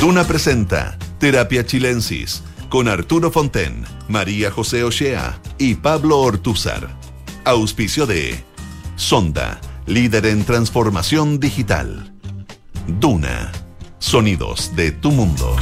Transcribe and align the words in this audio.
Duna 0.00 0.22
presenta 0.22 0.96
Terapia 1.18 1.66
Chilensis 1.66 2.44
con 2.68 2.86
Arturo 2.86 3.32
Fonten, 3.32 3.84
María 4.08 4.48
José 4.48 4.84
Ochea 4.84 5.40
y 5.58 5.74
Pablo 5.74 6.20
Ortúzar. 6.20 6.88
Auspicio 7.44 8.06
de 8.06 8.44
Sonda, 8.94 9.60
líder 9.86 10.26
en 10.26 10.44
transformación 10.44 11.40
digital. 11.40 12.12
Duna, 12.86 13.50
sonidos 13.98 14.76
de 14.76 14.92
tu 14.92 15.10
mundo. 15.10 15.56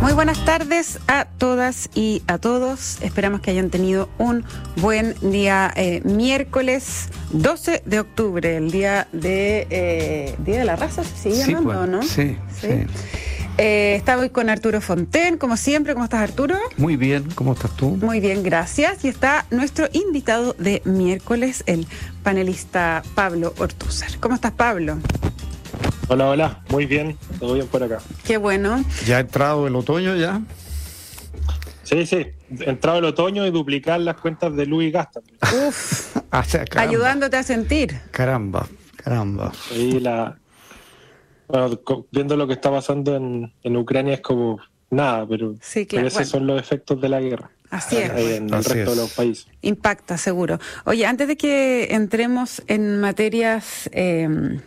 Muy 0.00 0.12
buenas 0.12 0.44
tardes 0.44 1.00
a 1.08 1.24
todas 1.24 1.90
y 1.94 2.22
a 2.28 2.38
todos. 2.38 2.98
Esperamos 3.02 3.40
que 3.40 3.50
hayan 3.50 3.68
tenido 3.68 4.08
un 4.18 4.44
buen 4.76 5.14
día 5.20 5.72
eh, 5.74 6.00
miércoles 6.04 7.08
12 7.32 7.82
de 7.84 8.00
octubre, 8.00 8.56
el 8.56 8.70
día 8.70 9.08
de 9.12 9.66
eh, 9.70 10.36
Día 10.44 10.58
de 10.58 10.64
la 10.64 10.76
Raza, 10.76 11.02
¿se 11.02 11.32
sigue 11.32 11.52
llamando, 11.52 11.72
pues, 11.74 11.88
no? 11.88 12.02
Sí, 12.02 12.36
sí. 12.60 12.86
Eh, 13.58 13.96
estamos 13.96 14.30
con 14.30 14.50
Arturo 14.50 14.80
Fonten, 14.80 15.36
como 15.36 15.56
siempre. 15.56 15.94
¿Cómo 15.94 16.04
estás, 16.04 16.20
Arturo? 16.20 16.56
Muy 16.76 16.96
bien, 16.96 17.24
¿cómo 17.34 17.54
estás 17.54 17.74
tú? 17.76 17.96
Muy 17.96 18.20
bien, 18.20 18.44
gracias. 18.44 19.04
Y 19.04 19.08
está 19.08 19.46
nuestro 19.50 19.88
invitado 19.92 20.54
de 20.60 20.80
miércoles, 20.84 21.64
el 21.66 21.88
panelista 22.22 23.02
Pablo 23.16 23.52
Ortúzar. 23.58 24.10
¿Cómo 24.20 24.36
estás, 24.36 24.52
Pablo? 24.52 24.98
Hola, 26.08 26.30
hola, 26.30 26.62
muy 26.70 26.86
bien, 26.86 27.18
todo 27.38 27.54
bien 27.54 27.66
por 27.66 27.82
acá. 27.82 27.98
Qué 28.24 28.38
bueno. 28.38 28.82
¿Ya 29.06 29.18
ha 29.18 29.20
entrado 29.20 29.66
el 29.66 29.76
otoño 29.76 30.16
ya? 30.16 30.40
Sí, 31.82 32.06
sí, 32.06 32.26
entrado 32.60 32.98
el 32.98 33.04
otoño 33.04 33.46
y 33.46 33.50
duplicar 33.50 34.00
las 34.00 34.16
cuentas 34.16 34.54
de 34.56 34.66
Luis 34.66 34.92
Gasta. 34.92 35.20
Uf, 35.66 36.16
Ah, 36.30 36.40
o 36.40 36.44
sea, 36.44 36.64
caramba. 36.64 36.90
ayudándote 36.90 37.36
a 37.36 37.42
sentir. 37.42 37.98
Caramba, 38.10 38.66
caramba. 38.96 39.52
Ahí 39.70 40.00
la, 40.00 40.38
bueno, 41.46 41.78
viendo 42.10 42.36
lo 42.36 42.46
que 42.46 42.54
está 42.54 42.70
pasando 42.70 43.16
en, 43.16 43.52
en 43.62 43.76
Ucrania 43.76 44.14
es 44.14 44.20
como 44.20 44.58
nada, 44.90 45.26
pero, 45.26 45.54
Sí, 45.60 45.86
pero 45.88 45.88
claro. 45.88 46.06
esos 46.08 46.14
Bueno, 46.18 46.30
son 46.30 46.46
los 46.46 46.60
efectos 46.60 47.00
de 47.00 47.08
la 47.08 47.20
guerra 47.20 47.50
así 47.70 47.96
es. 47.98 48.10
en 48.10 48.48
el 48.48 48.54
Así 48.54 48.68
resto 48.72 48.90
es. 48.92 48.96
de 48.96 49.02
los 49.02 49.10
países. 49.12 49.46
Impacta, 49.62 50.16
seguro. 50.18 50.58
Oye, 50.84 51.04
antes 51.06 51.28
de 51.28 51.36
que 51.36 51.88
entremos 51.94 52.62
en 52.66 52.98
materias 53.00 53.88
eh, 53.92 54.58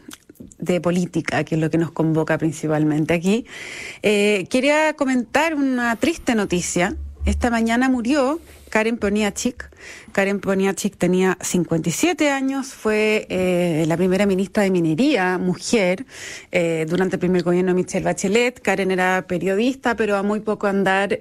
de 0.58 0.82
política, 0.82 1.44
que 1.44 1.56
es 1.56 1.62
lo 1.62 1.70
que 1.70 1.78
nos 1.78 1.92
convoca 1.92 2.38
principalmente 2.38 3.14
aquí, 3.14 3.46
eh, 4.02 4.48
quería 4.50 4.94
comentar 4.94 5.56
una 5.56 5.96
triste 5.96 6.36
noticia. 6.36 6.96
Esta 7.26 7.52
mañana 7.52 7.88
murió 7.88 8.40
Karen 8.70 8.98
Poniachik. 8.98 9.70
Karen 10.12 10.40
Poniachik 10.40 10.98
tenía 10.98 11.38
57 11.40 12.32
años, 12.32 12.74
fue 12.74 13.28
eh, 13.30 13.86
la 13.88 13.96
primera 13.96 14.26
ministra 14.26 14.64
de 14.64 14.72
Minería, 14.72 15.38
mujer, 15.38 16.06
eh, 16.52 16.86
durante 16.90 17.18
el 17.18 17.20
primer 17.20 17.44
gobierno 17.44 17.72
de 17.72 17.76
Michelle 17.76 18.06
Bachelet. 18.06 18.60
Karen 18.60 18.90
era 18.90 19.26
periodista, 19.28 19.96
pero 19.96 20.16
a 20.16 20.24
muy 20.24 20.40
poco 20.40 20.66
andar 20.68 21.20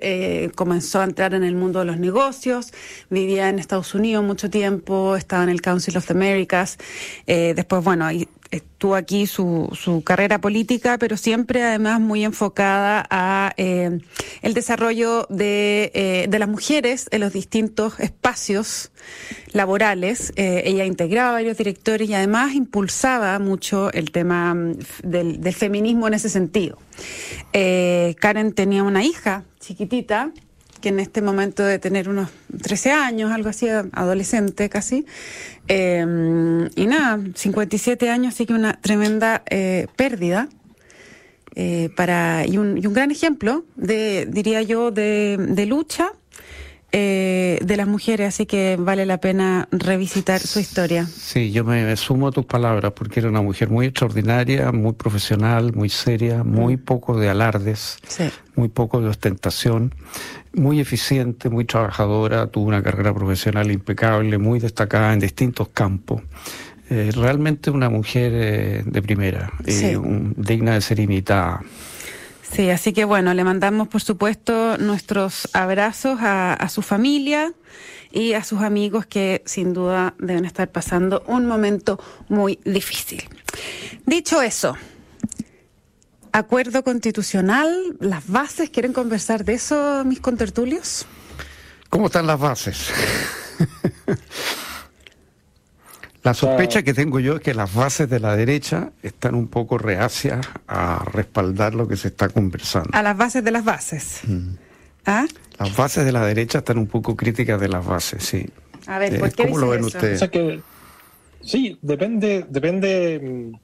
comenzó 0.54 1.00
a 1.00 1.04
entrar 1.04 1.34
en 1.34 1.44
el 1.44 1.54
mundo 1.54 1.80
de 1.80 1.84
los 1.84 1.98
negocios. 1.98 2.72
Vivía 3.10 3.50
en 3.50 3.58
Estados 3.58 3.94
Unidos 3.94 4.24
mucho 4.24 4.48
tiempo, 4.48 5.16
estaba 5.16 5.42
en 5.42 5.50
el 5.50 5.60
Council 5.60 5.96
of 5.98 6.06
the 6.06 6.14
Americas. 6.14 6.78
Después, 7.26 7.84
bueno, 7.84 8.08
estuvo 8.50 8.96
aquí 8.96 9.26
su, 9.26 9.70
su 9.72 10.02
carrera 10.02 10.40
política, 10.40 10.98
pero 10.98 11.16
siempre 11.16 11.62
además 11.62 12.00
muy 12.00 12.24
enfocada 12.24 13.06
a 13.10 13.52
eh, 13.56 14.00
el 14.42 14.54
desarrollo 14.54 15.26
de, 15.28 15.92
eh, 15.94 16.26
de 16.28 16.38
las 16.38 16.48
mujeres 16.48 17.08
en 17.10 17.20
los 17.20 17.32
distintos 17.32 18.00
espacios 18.00 18.90
laborales. 19.52 20.32
Eh, 20.36 20.62
ella 20.64 20.84
integraba 20.84 21.32
varios 21.32 21.56
directores 21.56 22.08
y 22.08 22.14
además 22.14 22.54
impulsaba 22.54 23.38
mucho 23.38 23.92
el 23.92 24.10
tema 24.10 24.54
mm, 24.54 24.78
del, 25.04 25.54
feminismo 25.54 26.08
en 26.08 26.14
ese 26.14 26.28
sentido. 26.28 26.78
Karen 27.52 28.52
tenía 28.52 28.82
una 28.82 29.04
hija 29.04 29.44
chiquitita 29.58 30.32
que 30.80 30.88
en 30.90 31.00
este 31.00 31.22
momento 31.22 31.62
de 31.64 31.78
tener 31.78 32.08
unos 32.08 32.30
13 32.62 32.92
años, 32.92 33.30
algo 33.32 33.48
así, 33.48 33.68
adolescente 33.68 34.68
casi. 34.68 35.06
Eh, 35.68 36.68
y 36.74 36.86
nada, 36.86 37.18
57 37.34 38.10
años, 38.10 38.34
así 38.34 38.46
que 38.46 38.54
una 38.54 38.74
tremenda 38.80 39.42
eh, 39.50 39.86
pérdida. 39.96 40.48
eh, 41.56 41.90
para, 41.96 42.46
y, 42.46 42.58
un, 42.58 42.78
y 42.78 42.86
un 42.86 42.94
gran 42.94 43.10
ejemplo 43.10 43.64
de, 43.76 44.26
diría 44.30 44.62
yo, 44.62 44.90
de, 44.90 45.36
de 45.38 45.66
lucha 45.66 46.12
eh, 46.92 47.58
de 47.62 47.76
las 47.76 47.86
mujeres, 47.86 48.28
así 48.28 48.46
que 48.46 48.76
vale 48.78 49.06
la 49.06 49.18
pena 49.18 49.68
revisitar 49.70 50.40
su 50.40 50.58
historia. 50.60 51.06
Sí, 51.06 51.52
yo 51.52 51.64
me, 51.64 51.96
sumo 51.96 52.28
a 52.28 52.32
tus 52.32 52.44
palabras 52.46 52.92
porque 52.94 53.20
era 53.20 53.28
una 53.28 53.42
mujer 53.42 53.70
muy 53.70 53.86
extraordinaria, 53.86 54.72
muy 54.72 54.92
profesional, 54.94 55.72
muy 55.72 55.88
seria, 55.88 56.42
muy 56.44 56.76
poco 56.76 57.18
de 57.18 57.28
alardes, 57.28 57.98
Sí. 58.06 58.24
muy 58.56 58.68
poco 58.68 59.00
de 59.00 59.08
ostentación, 59.08 59.94
muy 60.52 60.80
eficiente, 60.80 61.48
muy 61.48 61.64
trabajadora, 61.64 62.48
tuvo 62.48 62.66
una 62.66 62.82
carrera 62.82 63.14
profesional 63.14 63.70
impecable, 63.70 64.38
muy 64.38 64.58
destacada 64.58 65.12
en 65.12 65.20
distintos 65.20 65.68
campos. 65.68 66.22
Eh, 66.92 67.12
realmente 67.14 67.70
una 67.70 67.88
mujer 67.88 68.32
eh, 68.34 68.82
de 68.84 69.00
primera, 69.02 69.52
eh, 69.64 69.70
Sí. 69.72 69.94
un- 69.94 70.34
digna 70.36 70.74
de 70.74 70.80
ser 70.80 70.98
imitada. 70.98 71.60
Sí, 72.52 72.68
así 72.70 72.92
que 72.92 73.04
bueno, 73.04 73.32
le 73.32 73.44
mandamos 73.44 73.88
por 73.88 74.00
supuesto 74.00 74.76
nuestros 74.78 75.48
abrazos 75.52 76.20
a, 76.20 76.52
a 76.52 76.68
su 76.68 76.82
familia 76.82 77.52
y 78.10 78.32
a 78.32 78.42
sus 78.42 78.60
amigos 78.62 79.06
que 79.06 79.42
sin 79.46 79.72
duda 79.72 80.14
deben 80.18 80.44
estar 80.44 80.68
pasando 80.68 81.22
un 81.26 81.46
momento 81.46 82.00
muy 82.28 82.58
difícil. 82.64 83.28
Dicho 84.04 84.42
eso, 84.42 84.76
acuerdo 86.32 86.82
constitucional, 86.82 87.96
las 88.00 88.26
bases, 88.26 88.70
¿quieren 88.70 88.92
conversar 88.92 89.44
de 89.44 89.54
eso 89.54 90.04
mis 90.04 90.20
contertulios? 90.20 91.06
¿Cómo 91.88 92.06
están 92.06 92.26
las 92.26 92.38
bases? 92.38 92.90
La 96.22 96.34
sospecha 96.34 96.82
que 96.82 96.92
tengo 96.92 97.18
yo 97.18 97.36
es 97.36 97.40
que 97.40 97.54
las 97.54 97.74
bases 97.74 98.08
de 98.10 98.20
la 98.20 98.36
derecha 98.36 98.90
están 99.02 99.34
un 99.34 99.48
poco 99.48 99.78
reacias 99.78 100.46
a 100.68 101.02
respaldar 101.12 101.74
lo 101.74 101.88
que 101.88 101.96
se 101.96 102.08
está 102.08 102.28
conversando. 102.28 102.90
A 102.92 103.02
las 103.02 103.16
bases 103.16 103.42
de 103.42 103.50
las 103.50 103.64
bases. 103.64 104.20
Mm. 104.24 104.54
¿Ah? 105.06 105.26
Las 105.58 105.74
bases 105.76 106.04
de 106.04 106.12
la 106.12 106.24
derecha 106.26 106.58
están 106.58 106.76
un 106.78 106.86
poco 106.86 107.16
críticas 107.16 107.58
de 107.60 107.68
las 107.68 107.84
bases, 107.86 108.22
sí. 108.22 108.46
A 108.86 108.98
ver, 108.98 109.14
Eh, 109.14 109.18
¿por 109.18 109.32
qué 109.32 109.44
¿Cómo 109.44 109.58
lo 109.58 109.68
ven 109.70 109.80
eso? 109.80 109.88
ustedes? 109.88 110.16
O 110.16 110.18
sea 110.18 110.28
que, 110.28 110.60
sí, 111.42 111.78
depende, 111.80 112.44
depende, 112.48 113.18
mm, 113.52 113.56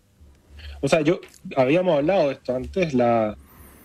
o 0.81 0.89
sea, 0.89 1.03
yo, 1.03 1.21
habíamos 1.57 1.99
hablado 1.99 2.29
de 2.29 2.35
esto 2.35 2.57
antes, 2.57 2.95
la, 2.95 3.37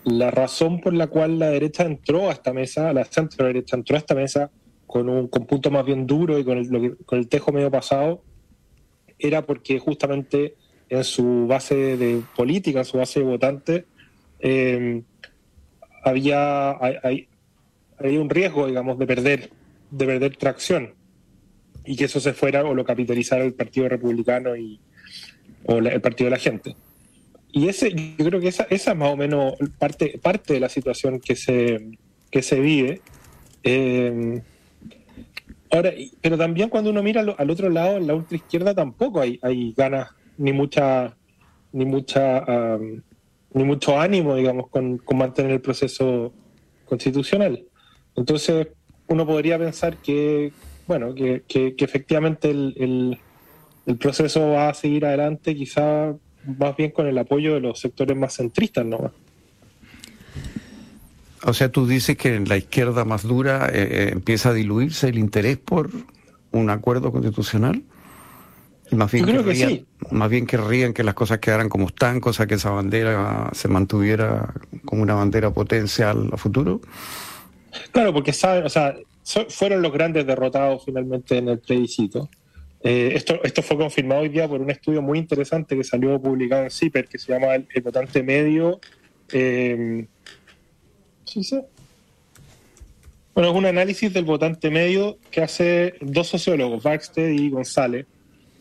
la 0.05 0.31
razón 0.31 0.79
por 0.79 0.93
la 0.93 1.07
cual 1.07 1.39
la 1.39 1.49
derecha 1.49 1.83
entró 1.83 2.29
a 2.29 2.33
esta 2.33 2.53
mesa, 2.53 2.93
la 2.93 3.03
centro 3.05 3.45
derecha 3.47 3.75
entró 3.75 3.95
a 3.97 3.99
esta 3.99 4.15
mesa 4.15 4.49
con 4.87 5.09
un 5.09 5.27
con 5.27 5.45
punto 5.45 5.71
más 5.71 5.85
bien 5.85 6.07
duro 6.07 6.37
y 6.39 6.43
con 6.45 6.57
el, 6.57 6.67
lo 6.69 6.81
que- 6.81 6.95
con 7.05 7.19
el 7.19 7.27
tejo 7.27 7.51
medio 7.51 7.69
pasado, 7.71 8.21
era 9.21 9.45
porque 9.45 9.79
justamente 9.79 10.55
en 10.89 11.03
su 11.03 11.47
base 11.47 11.95
de 11.97 12.21
política, 12.35 12.79
en 12.79 12.85
su 12.85 12.97
base 12.97 13.19
de 13.21 13.25
votantes, 13.25 13.83
eh, 14.39 15.01
había, 16.03 16.71
hay- 17.03 17.27
había 17.97 18.19
un 18.19 18.29
riesgo, 18.29 18.67
digamos, 18.67 18.97
de 18.97 19.05
perder, 19.07 19.49
de 19.91 20.05
perder 20.05 20.35
tracción 20.37 20.93
y 21.85 21.95
que 21.95 22.05
eso 22.05 22.19
se 22.19 22.33
fuera 22.33 22.63
o 22.63 22.73
lo 22.73 22.83
capitalizara 22.83 23.43
el 23.43 23.53
Partido 23.53 23.87
Republicano 23.89 24.55
y, 24.55 24.79
o 25.65 25.77
el 25.77 26.01
Partido 26.01 26.25
de 26.25 26.31
la 26.31 26.39
Gente. 26.39 26.75
Y 27.51 27.67
ese, 27.67 27.91
yo 28.17 28.25
creo 28.25 28.39
que 28.39 28.47
esa, 28.47 28.63
esa 28.69 28.91
es 28.91 28.97
más 28.97 29.09
o 29.11 29.17
menos 29.17 29.53
parte, 29.77 30.17
parte 30.21 30.53
de 30.53 30.59
la 30.59 30.69
situación 30.69 31.19
que 31.19 31.35
se, 31.35 31.97
que 32.29 32.41
se 32.41 32.59
vive. 32.59 33.01
Eh, 33.63 34.41
ahora, 35.71 35.91
pero 36.21 36.37
también 36.37 36.69
cuando 36.69 36.89
uno 36.89 37.01
mira 37.03 37.21
al, 37.21 37.49
otro 37.49 37.69
lado, 37.69 37.97
en 37.97 38.07
la 38.07 38.15
ultra 38.15 38.37
izquierda, 38.37 38.73
tampoco 38.73 39.21
hay, 39.21 39.39
ganas 39.75 40.09
ni 40.37 40.53
mucha 40.53 41.17
ni 41.73 41.85
mucha 41.85 42.39
am, 42.39 43.01
ni 43.53 43.63
mucho 43.63 43.99
ánimo, 43.99 44.35
digamos, 44.35 44.69
con, 44.69 45.01
mantener 45.13 45.51
el 45.51 45.61
proceso 45.61 46.33
constitucional. 46.85 47.63
Entonces, 48.15 48.67
uno 49.07 49.25
podría 49.25 49.57
pensar 49.57 49.97
que, 49.97 50.51
bueno, 50.87 51.13
que, 51.15 51.43
efectivamente 51.77 52.49
el, 52.49 52.73
el- 52.77 53.17
el 53.85 53.97
proceso 53.97 54.51
va 54.51 54.69
a 54.69 54.73
seguir 54.73 55.05
adelante, 55.05 55.55
quizá 55.55 56.15
más 56.43 56.75
bien 56.75 56.91
con 56.91 57.07
el 57.07 57.17
apoyo 57.17 57.53
de 57.55 57.61
los 57.61 57.79
sectores 57.79 58.15
más 58.15 58.35
centristas, 58.35 58.85
¿no? 58.85 59.11
O 61.43 61.53
sea, 61.53 61.71
tú 61.71 61.87
dices 61.87 62.17
que 62.17 62.35
en 62.35 62.47
la 62.47 62.57
izquierda 62.57 63.05
más 63.05 63.23
dura 63.23 63.67
eh, 63.73 63.87
eh, 63.89 64.09
empieza 64.11 64.49
a 64.49 64.53
diluirse 64.53 65.09
el 65.09 65.17
interés 65.17 65.57
por 65.57 65.89
un 66.51 66.69
acuerdo 66.69 67.11
constitucional. 67.11 67.81
Y 68.91 68.95
más 68.95 69.11
bien 69.11 69.25
Yo 69.25 69.31
creo 69.31 69.45
que 69.45 69.55
sí. 69.55 69.85
Más 70.11 70.29
bien 70.29 70.45
querrían 70.45 70.93
que 70.93 71.03
las 71.03 71.13
cosas 71.13 71.39
quedaran 71.39 71.69
como 71.69 71.87
están, 71.87 72.19
cosa 72.19 72.45
que 72.45 72.55
esa 72.55 72.71
bandera 72.71 73.49
se 73.53 73.67
mantuviera 73.69 74.53
como 74.85 75.01
una 75.01 75.13
bandera 75.13 75.51
potencial 75.51 76.29
a 76.31 76.37
futuro. 76.37 76.81
Claro, 77.91 78.13
porque 78.13 78.33
saben, 78.33 78.65
o 78.65 78.69
sea, 78.69 78.95
fueron 79.49 79.81
los 79.81 79.93
grandes 79.93 80.25
derrotados 80.25 80.83
finalmente 80.85 81.37
en 81.37 81.49
el 81.49 81.59
plebiscito. 81.59 82.29
Eh, 82.83 83.11
esto, 83.13 83.39
esto 83.43 83.61
fue 83.61 83.77
confirmado 83.77 84.21
hoy 84.21 84.29
día 84.29 84.47
por 84.47 84.59
un 84.59 84.69
estudio 84.71 85.01
muy 85.01 85.19
interesante 85.19 85.75
que 85.77 85.83
salió 85.83 86.19
publicado 86.19 86.63
en 86.63 86.71
CIPER, 86.71 87.07
que 87.07 87.19
se 87.19 87.31
llama 87.31 87.55
El, 87.55 87.67
votante 87.81 88.23
medio. 88.23 88.79
Eh, 89.31 90.07
Bueno, 93.33 93.51
es 93.51 93.55
un 93.55 93.65
análisis 93.65 94.13
del 94.13 94.25
votante 94.25 94.69
medio 94.69 95.17
que 95.29 95.41
hace 95.41 95.95
dos 96.01 96.27
sociólogos, 96.27 96.83
Baxter 96.83 97.31
y 97.33 97.49
González, 97.49 98.05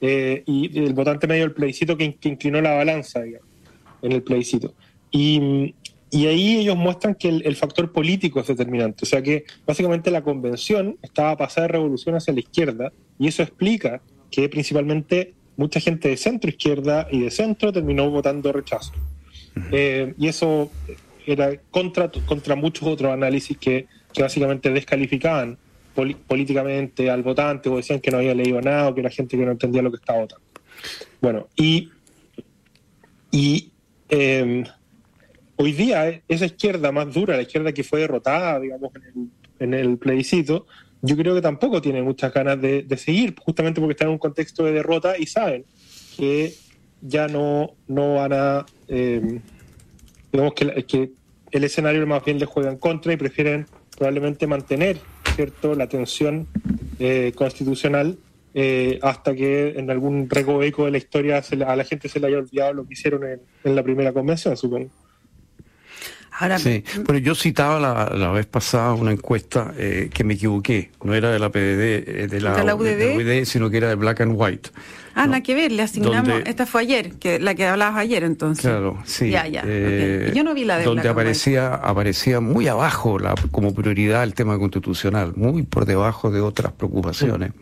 eh, 0.01 0.43
y 0.47 0.79
el 0.79 0.95
votante 0.95 1.27
medio 1.27 1.43
del 1.43 1.53
plebiscito 1.53 1.97
que, 1.97 2.17
inclinó 2.23 2.61
la 2.61 2.75
balanza 2.75 3.21
en 3.25 4.13
el 4.13 4.23
plebiscito. 4.23 4.73
Y, 5.11 5.75
y 6.11 6.27
ahí 6.27 6.59
ellos 6.59 6.77
muestran 6.77 7.15
que 7.15 7.29
el, 7.29 7.57
factor 7.57 7.93
político 7.93 8.41
es 8.41 8.47
determinante. 8.49 9.05
O 9.05 9.07
sea 9.07 9.23
que 9.23 9.45
básicamente 9.67 10.11
la 10.11 10.23
convención 10.23 10.97
estaba 11.03 11.37
pasada 11.37 11.69
de 11.69 11.73
revolución 11.75 12.17
hacia 12.17 12.35
la 12.35 12.41
izquierda 12.41 12.93
y 13.19 13.29
eso 13.29 13.43
explica 13.43 14.01
que 14.31 14.49
principalmente 14.49 15.35
mucha 15.57 15.79
gente 15.79 16.09
de 16.09 16.17
centro 16.17 16.51
izquierda 16.51 17.07
y 17.11 17.21
de 17.21 17.31
centro 17.31 17.73
terminó 17.73 18.11
votando 18.11 18.53
rechazo. 18.53 18.93
Eh, 19.73 20.15
y 20.19 20.29
eso 20.29 20.71
era 21.27 21.57
contra, 21.71 22.11
contra 22.27 22.57
muchos 22.57 22.89
otros 22.89 23.13
análisis 23.13 23.57
que, 23.57 23.87
básicamente 24.19 24.71
descalificaban 24.71 25.57
políticamente 26.27 27.11
al 27.11 27.23
votante 27.23 27.69
o 27.69 27.77
decían 27.77 28.01
que 28.01 28.11
no 28.11 28.19
había 28.19 28.35
leído 28.35 28.61
nada 28.61 28.89
o 28.89 28.95
que 28.95 29.01
era 29.01 29.11
gente 29.11 29.37
que 29.37 29.45
no 29.45 29.53
entendía 29.53 29.83
lo 29.83 29.91
que 29.91 29.97
estaba 29.97 30.21
votando. 30.21 30.45
Bueno, 31.21 31.49
y, 31.57 31.91
y 33.31 33.71
eh, 34.09 34.65
Hoy 35.63 35.73
día, 35.73 36.23
esa 36.27 36.47
izquierda 36.47 36.91
más 36.91 37.13
dura, 37.13 37.37
la 37.37 37.43
izquierda 37.43 37.73
que 37.73 37.85
fue 37.85 38.01
derrotada, 38.01 38.59
digamos, 38.59 38.93
en 39.59 39.75
el, 39.75 39.99
plebiscito, 39.99 40.67
yo 41.03 41.15
creo 41.19 41.35
que 41.35 41.43
tampoco 41.43 41.83
tiene 41.83 42.01
muchas 42.01 42.33
ganas 42.33 42.59
de, 42.63 42.87
seguir, 42.97 43.35
justamente 43.39 43.79
porque 43.79 43.93
está 43.93 44.07
en 44.07 44.13
un 44.13 44.19
contexto 44.19 44.65
de 44.65 44.73
derrota 44.73 45.19
y 45.19 45.27
saben 45.27 45.67
que 46.17 46.55
ya 47.03 47.29
no, 47.29 47.75
no 47.89 48.15
van 48.15 48.33
a, 48.33 48.67
eh, 48.89 49.41
digamos 50.33 50.55
que, 50.55 50.85
que, 50.85 51.11
el 51.51 51.65
escenario 51.65 52.07
más 52.07 52.25
bien 52.25 52.39
les 52.39 52.49
juega 52.49 52.71
en 52.71 52.79
contra 52.79 53.13
y 53.13 53.17
prefieren 53.17 53.67
probablemente 53.97 54.47
mantener, 54.47 54.99
¿cierto?, 55.35 55.75
la 55.75 55.89
tensión 55.89 56.47
eh, 57.01 57.33
constitucional 57.35 58.19
hasta 59.03 59.35
que 59.35 59.75
en 59.77 59.91
algún 59.91 60.29
recoveco 60.29 60.85
de 60.85 60.91
la 60.91 60.99
historia 60.99 61.43
a 61.67 61.77
la 61.77 61.85
gente 61.85 62.09
se 62.09 62.19
le 62.19 62.27
haya 62.27 62.39
olvidado 62.39 62.73
lo 62.73 62.85
que 62.87 62.95
hicieron 62.95 63.23
en 63.25 63.77
la 63.77 63.83
primera 63.83 64.13
convención, 64.13 64.57
supongo 64.57 64.91
sí, 66.59 66.85
pero 67.07 67.19
yo 67.19 67.35
citaba 67.35 67.79
la, 67.81 68.31
vez 68.31 68.47
pasada 68.47 68.95
una 68.95 69.13
encuesta 69.13 69.75
eh, 69.77 70.11
que 70.13 70.25
me 70.25 70.35
equivoqué, 70.35 70.91
no 71.05 71.15
era 71.15 71.31
de 71.31 71.39
la 71.39 71.51
PDD, 71.51 71.59
eh, 71.59 72.29
de 72.31 72.41
la, 72.41 72.55
¿De 72.55 72.73
UDD? 72.75 73.45
sino 73.45 73.71
que 73.71 73.77
era 73.77 73.89
de 73.89 73.95
Black 73.95 74.21
and 74.21 74.35
White. 74.37 74.71
Ah, 75.23 75.27
nada 75.27 75.43
que 75.43 75.55
ver, 75.55 75.73
le 75.73 75.83
asignamos, 75.83 76.43
esta 76.47 76.67
fue 76.67 76.83
ayer, 76.83 77.13
que 77.15 77.39
la 77.39 77.55
que 77.55 77.67
hablabas 77.67 77.99
ayer 77.99 78.25
entonces. 78.25 78.65
Claro, 78.65 78.99
sí. 79.05 79.31
Ya, 79.31 79.47
ya. 79.47 79.63
Eh, 79.67 80.33
yo 80.35 80.45
no 80.45 80.55
vi 80.55 80.65
la 80.65 80.79
de 80.79 80.85
Donde 80.85 81.09
aparecía, 81.09 81.75
aparecía 81.75 82.41
muy 82.41 82.69
abajo 82.69 83.19
la, 83.19 83.35
como 83.51 83.75
prioridad 83.75 84.23
el 84.25 84.35
tema 84.35 84.59
constitucional, 84.59 85.33
muy 85.37 85.63
por 85.63 85.85
debajo 85.85 86.31
de 86.31 86.41
otras 86.41 86.73
preocupaciones. 86.73 87.53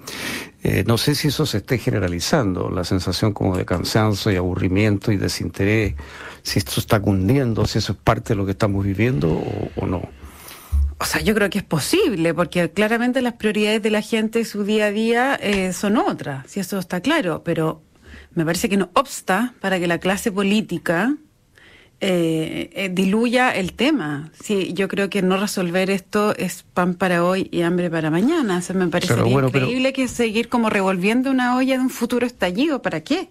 no 0.87 0.99
sé 0.99 1.15
si 1.15 1.29
eso 1.29 1.47
se 1.47 1.59
esté 1.59 1.79
generalizando, 1.79 2.71
la 2.71 2.85
sensación 2.85 3.33
como 3.33 3.57
de 3.57 3.65
cansancio 3.65 4.33
y 4.33 4.37
aburrimiento 4.37 5.13
y 5.13 5.17
desinterés 5.17 5.95
si 6.49 6.59
esto 6.59 6.81
está 6.81 7.01
cundiendo, 7.01 7.67
si 7.67 7.79
eso 7.79 7.93
es 7.93 7.99
parte 7.99 8.31
de 8.31 8.37
lo 8.37 8.47
que 8.47 8.53
estamos 8.53 8.85
viviendo 8.85 9.29
o, 9.77 9.87
no. 9.87 10.03
O 11.01 11.05
sea, 11.05 11.21
yo 11.21 11.35
creo 11.35 11.49
que 11.49 11.59
es 11.59 11.65
posible, 11.65 12.35
porque 12.35 12.71
claramente 12.71 13.23
las 13.23 13.35
prioridades 13.35 13.83
de 13.83 13.91
la 13.91 14.03
gente, 14.03 14.45
su 14.45 14.65
día 14.65 14.87
a 14.87 14.91
día, 14.91 15.39
eh, 15.41 15.73
son 15.73 15.97
otras, 15.97 16.51
si 16.51 16.59
eso 16.61 16.79
está 16.79 17.01
claro, 17.01 17.43
pero 17.45 17.83
me 18.35 18.45
parece 18.45 18.69
que 18.69 18.77
no 18.77 18.91
obsta 18.95 19.55
para 19.61 19.79
que 19.79 19.87
la 19.87 19.99
clase 19.99 20.33
política 20.33 21.15
eh, 22.01 22.71
eh, 22.75 22.91
diluya 22.93 23.51
el 23.51 23.73
tema. 23.73 24.31
Sí, 24.41 24.73
yo 24.73 24.87
creo 24.87 25.11
que 25.11 25.23
no 25.23 25.37
resolver 25.37 25.91
esto 25.91 26.35
es 26.37 26.65
pan 26.75 26.95
para 26.95 27.25
hoy 27.25 27.49
y 27.51 27.63
hambre 27.63 27.91
para 27.91 28.11
mañana. 28.11 28.63
O 28.69 28.75
me 28.75 28.87
parece 28.87 29.15
increíble 29.15 29.93
que 29.93 30.07
seguir 30.07 30.49
como 30.49 30.71
revolviendo 30.71 31.31
una 31.31 31.57
olla 31.57 31.77
de 31.77 31.83
un 31.83 31.91
futuro 31.91 32.27
estallido. 32.27 32.83
¿Para 32.83 33.01
qué? 33.01 33.31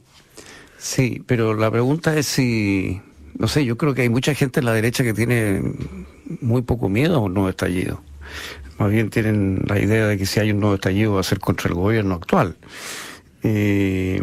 Sí, 0.78 1.24
pero 1.25 1.54
la 1.54 1.72
pregunta 1.72 2.18
es 2.18 2.28
si, 2.28 3.02
no 3.38 3.48
sé, 3.48 3.64
yo 3.64 3.78
creo 3.78 3.94
que 3.94 4.02
hay 4.02 4.10
mucha 4.10 4.34
gente 4.34 4.60
en 4.60 4.66
la 4.66 4.74
derecha 4.74 5.04
que 5.06 5.14
tiene 5.14 5.62
muy 6.41 6.62
poco 6.62 6.89
miedo 6.89 7.15
a 7.15 7.19
un 7.19 7.33
nuevo 7.33 7.50
estallido. 7.50 8.01
Más 8.77 8.91
bien 8.91 9.09
tienen 9.09 9.63
la 9.68 9.79
idea 9.79 10.07
de 10.07 10.18
que 10.18 10.25
si 10.25 10.39
hay 10.39 10.51
un 10.51 10.59
nuevo 10.59 10.75
estallido 10.75 11.13
va 11.13 11.21
a 11.21 11.24
ser 11.24 11.39
contra 11.39 11.69
el 11.69 11.75
gobierno 11.75 12.15
actual. 12.15 12.56
Eh, 13.44 14.21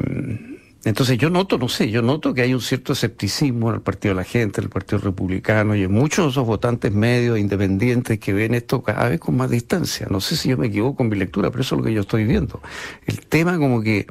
entonces 0.84 1.16
yo 1.16 1.30
noto, 1.30 1.56
no 1.56 1.68
sé, 1.68 1.90
yo 1.90 2.02
noto 2.02 2.34
que 2.34 2.42
hay 2.42 2.52
un 2.52 2.60
cierto 2.60 2.92
escepticismo 2.92 3.70
en 3.70 3.76
el 3.76 3.80
Partido 3.80 4.14
de 4.14 4.20
la 4.20 4.24
Gente, 4.24 4.60
en 4.60 4.64
el 4.64 4.70
Partido 4.70 4.98
Republicano 4.98 5.74
y 5.74 5.82
en 5.82 5.92
muchos 5.92 6.26
de 6.26 6.30
esos 6.32 6.46
votantes 6.46 6.92
medios 6.92 7.38
independientes 7.38 8.18
que 8.18 8.32
ven 8.34 8.54
esto 8.54 8.82
cada 8.82 9.08
vez 9.08 9.18
con 9.18 9.36
más 9.36 9.50
distancia. 9.50 10.06
No 10.10 10.20
sé 10.20 10.36
si 10.36 10.50
yo 10.50 10.58
me 10.58 10.66
equivoco 10.66 11.02
en 11.02 11.08
mi 11.08 11.16
lectura, 11.16 11.50
pero 11.50 11.62
eso 11.62 11.74
es 11.74 11.78
lo 11.78 11.84
que 11.86 11.94
yo 11.94 12.02
estoy 12.02 12.24
viendo. 12.24 12.60
El 13.06 13.20
tema 13.26 13.58
como 13.58 13.82
que 13.82 14.06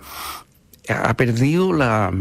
ha 0.89 1.15
perdido 1.15 1.73
la 1.73 2.11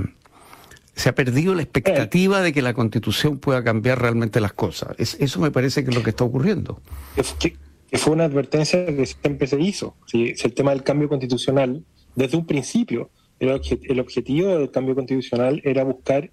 se 0.95 1.09
ha 1.09 1.15
perdido 1.15 1.55
la 1.55 1.63
expectativa 1.63 2.41
de 2.41 2.53
que 2.53 2.63
la 2.63 2.75
constitución 2.75 3.39
pueda 3.39 3.65
cambiar 3.65 4.01
realmente 4.01 4.41
las 4.41 4.53
cosas. 4.53 4.95
eso 4.99 5.41
me 5.41 5.51
parece 5.51 5.85
que 5.85 5.91
es 5.91 5.97
lo 5.97 6.03
que 6.03 6.11
está 6.11 6.25
ocurriendo. 6.25 6.81
Que, 7.39 7.57
fue 7.99 8.15
una 8.15 8.25
advertencia 8.25 8.87
que 8.87 9.05
siempre 9.05 9.47
se 9.47 9.61
hizo. 9.61 9.95
¿sí? 10.07 10.35
El 10.43 10.55
tema 10.55 10.71
del 10.71 10.83
cambio 10.83 11.09
constitucional, 11.09 11.85
desde 12.15 12.37
un 12.37 12.47
principio, 12.47 13.11
el, 13.39 13.61
el 13.83 14.01
objetivo 14.01 14.57
del 14.59 14.71
cambio 14.71 14.95
constitucional 14.95 15.61
era 15.65 15.85
buscar 15.85 16.31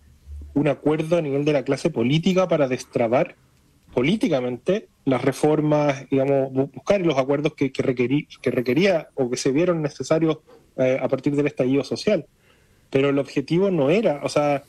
un 0.53 0.67
acuerdo 0.67 1.17
a 1.17 1.21
nivel 1.21 1.45
de 1.45 1.53
la 1.53 1.63
clase 1.63 1.89
política 1.89 2.47
para 2.47 2.67
destrabar 2.67 3.35
políticamente 3.93 4.87
las 5.05 5.21
reformas, 5.23 6.07
digamos, 6.09 6.51
buscar 6.73 7.01
los 7.01 7.17
acuerdos 7.17 7.53
que, 7.55 7.71
que, 7.71 8.27
que 8.41 8.51
requería 8.51 9.09
o 9.15 9.29
que 9.29 9.37
se 9.37 9.51
vieron 9.51 9.81
necesarios 9.81 10.39
eh, 10.77 10.97
a 11.01 11.07
partir 11.07 11.35
del 11.35 11.47
estallido 11.47 11.83
social. 11.83 12.25
Pero 12.89 13.09
el 13.09 13.19
objetivo 13.19 13.71
no 13.71 13.89
era, 13.89 14.21
o 14.23 14.29
sea, 14.29 14.63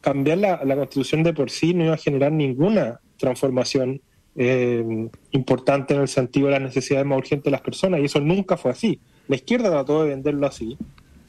cambiar 0.00 0.38
la, 0.38 0.76
constitución 0.76 1.22
de 1.22 1.32
por 1.32 1.50
sí 1.50 1.74
no 1.74 1.84
iba 1.84 1.94
a 1.94 1.98
generar 1.98 2.32
ninguna 2.32 3.00
transformación 3.16 4.00
eh, 4.36 5.08
importante 5.30 5.94
en 5.94 6.00
el 6.02 6.08
sentido 6.08 6.46
de 6.46 6.52
las 6.52 6.62
necesidades 6.62 7.06
más 7.06 7.18
urgentes 7.18 7.44
de 7.44 7.50
las 7.50 7.60
personas, 7.60 8.00
y 8.00 8.04
eso 8.04 8.20
nunca 8.20 8.56
fue 8.56 8.70
así. 8.70 9.00
La 9.28 9.36
izquierda 9.36 9.70
trató 9.70 10.02
de 10.02 10.10
venderlo 10.10 10.46
así, 10.46 10.76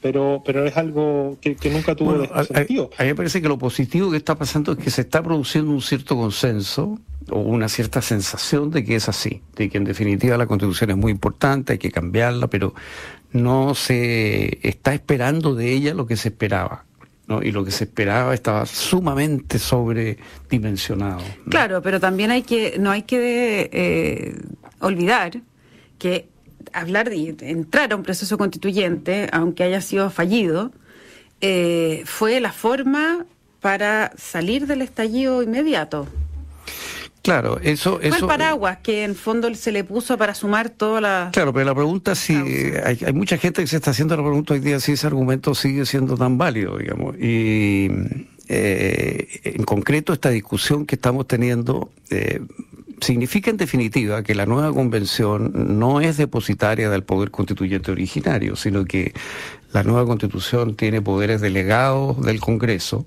pero, 0.02 0.42
pero 0.44 0.64
es 0.66 0.76
algo 0.76 1.38
que, 1.40 1.56
nunca 1.70 1.94
tuvo 1.94 2.24
sentido. 2.44 2.90
A, 2.98 3.02
mí 3.02 3.08
me 3.08 3.14
parece 3.14 3.40
que 3.40 3.48
lo 3.48 3.58
positivo 3.58 4.10
que 4.10 4.18
está 4.18 4.34
pasando 4.36 4.72
es 4.72 4.78
que 4.78 4.90
se 4.90 5.00
está 5.00 5.22
produciendo 5.22 5.70
un 5.70 5.80
cierto 5.80 6.16
consenso 6.16 6.98
o 7.30 7.40
una 7.40 7.68
cierta 7.68 8.02
sensación 8.02 8.70
de 8.70 8.84
que 8.84 8.96
es 8.96 9.08
así, 9.08 9.42
de 9.56 9.68
que 9.68 9.78
en 9.78 9.84
definitiva 9.84 10.36
la 10.36 10.46
constitución 10.46 10.90
es 10.90 10.96
muy 10.96 11.12
importante, 11.12 11.72
hay 11.72 11.78
que 11.78 11.90
cambiarla, 11.90 12.46
pero 12.46 12.74
no 13.42 13.74
se 13.74 14.58
está 14.66 14.94
esperando 14.94 15.54
de 15.54 15.72
ella 15.72 15.94
lo 15.94 16.06
que 16.06 16.16
se 16.16 16.28
esperaba. 16.28 16.84
¿no? 17.26 17.42
Y 17.42 17.50
lo 17.50 17.64
que 17.64 17.70
se 17.70 17.84
esperaba 17.84 18.34
estaba 18.34 18.66
sumamente 18.66 19.58
sobredimensionado. 19.58 21.22
Claro, 21.48 21.82
pero 21.82 21.98
también 21.98 22.30
hay 22.30 22.42
que, 22.42 22.76
no 22.78 22.90
hay 22.90 23.02
que 23.02 23.68
eh, 23.72 24.40
olvidar 24.80 25.40
que 25.98 26.28
hablar 26.72 27.10
de 27.10 27.34
entrar 27.40 27.92
a 27.92 27.96
un 27.96 28.02
proceso 28.02 28.38
constituyente, 28.38 29.28
aunque 29.32 29.64
haya 29.64 29.80
sido 29.80 30.10
fallido, 30.10 30.72
eh, 31.40 32.02
fue 32.04 32.40
la 32.40 32.52
forma 32.52 33.26
para 33.60 34.12
salir 34.16 34.66
del 34.66 34.82
estallido 34.82 35.42
inmediato. 35.42 36.06
Claro, 37.26 37.58
eso... 37.60 37.98
eso 38.00 38.10
Fue 38.10 38.18
el 38.18 38.26
paraguas 38.26 38.78
que 38.84 39.02
en 39.02 39.16
fondo 39.16 39.52
se 39.56 39.72
le 39.72 39.82
puso 39.82 40.16
para 40.16 40.32
sumar 40.32 40.70
toda 40.70 41.00
la... 41.00 41.30
Claro, 41.32 41.52
pero 41.52 41.66
la 41.66 41.74
pregunta 41.74 42.14
si... 42.14 42.34
Hay, 42.34 43.00
hay, 43.04 43.12
mucha 43.12 43.36
gente 43.36 43.62
que 43.62 43.66
se 43.66 43.76
está 43.76 43.90
haciendo 43.90 44.16
la 44.16 44.22
pregunta 44.22 44.54
hoy 44.54 44.60
día 44.60 44.78
si 44.78 44.92
ese 44.92 45.08
argumento 45.08 45.52
sigue 45.52 45.86
siendo 45.86 46.16
tan 46.16 46.38
válido, 46.38 46.78
digamos. 46.78 47.16
Y 47.18 47.90
eh, 48.48 49.40
en 49.42 49.64
concreto 49.64 50.12
esta 50.12 50.30
discusión 50.30 50.86
que 50.86 50.94
estamos 50.94 51.26
teniendo 51.26 51.90
eh, 52.10 52.40
significa 53.00 53.50
en 53.50 53.56
definitiva 53.56 54.22
que 54.22 54.36
la 54.36 54.46
nueva 54.46 54.72
convención 54.72 55.78
no 55.80 56.00
es 56.00 56.18
depositaria 56.18 56.88
del 56.90 57.02
poder 57.02 57.32
constituyente 57.32 57.90
originario, 57.90 58.54
sino 58.54 58.84
que 58.84 59.12
la 59.72 59.82
nueva 59.82 60.06
constitución 60.06 60.76
tiene 60.76 61.02
poderes 61.02 61.40
delegados 61.40 62.22
del 62.22 62.38
Congreso 62.38 63.04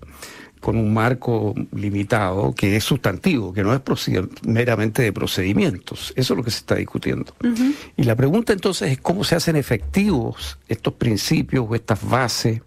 con 0.60 0.78
un 0.78 0.94
marco 0.94 1.56
limitado 1.74 2.54
que 2.54 2.76
es 2.76 2.84
sustantivo, 2.84 3.54
que 3.54 3.64
no 3.64 3.74
es 3.74 3.82
meramente 4.44 5.02
de 5.02 5.14
procedimientos. 5.14 6.14
Eso 6.16 6.34
es 6.34 6.38
lo 6.38 6.44
que 6.44 6.52
se 6.52 6.58
está 6.58 6.76
discutiendo. 6.76 7.34
Y 7.96 8.04
la 8.04 8.16
pregunta 8.16 8.54
entonces 8.54 8.92
es 8.92 8.98
cómo 9.00 9.24
se 9.24 9.36
hacen 9.36 9.56
efectivos 9.56 10.60
estos 10.68 10.94
principios 10.94 11.66
o 11.68 11.76
estas 11.76 12.08
bases 12.08 12.62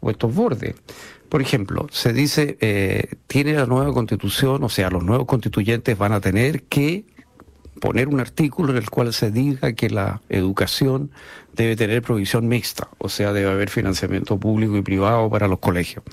o 0.00 0.10
estos 0.10 0.34
bordes. 0.34 0.74
Por 1.28 1.42
ejemplo, 1.42 1.86
se 1.90 2.12
dice, 2.12 2.56
eh, 2.60 3.16
tiene 3.26 3.52
la 3.54 3.66
nueva 3.66 3.92
constitución, 3.92 4.64
o 4.64 4.68
sea, 4.68 4.90
los 4.90 5.04
nuevos 5.04 5.26
constituyentes 5.26 5.96
van 5.96 6.12
a 6.12 6.20
tener 6.20 6.62
que 6.64 7.04
poner 7.80 8.08
un 8.08 8.20
artículo 8.20 8.72
en 8.72 8.78
el 8.78 8.90
cual 8.90 9.12
se 9.12 9.30
diga 9.30 9.72
que 9.72 9.90
la 9.90 10.20
educación 10.28 11.10
debe 11.54 11.76
tener 11.76 12.02
provisión 12.02 12.48
mixta, 12.48 12.88
o 12.98 13.08
sea, 13.08 13.32
debe 13.32 13.50
haber 13.50 13.70
financiamiento 13.70 14.38
público 14.38 14.76
y 14.76 14.82
privado 14.82 15.28
para 15.30 15.48
los 15.48 15.58
colegios. 15.58 16.04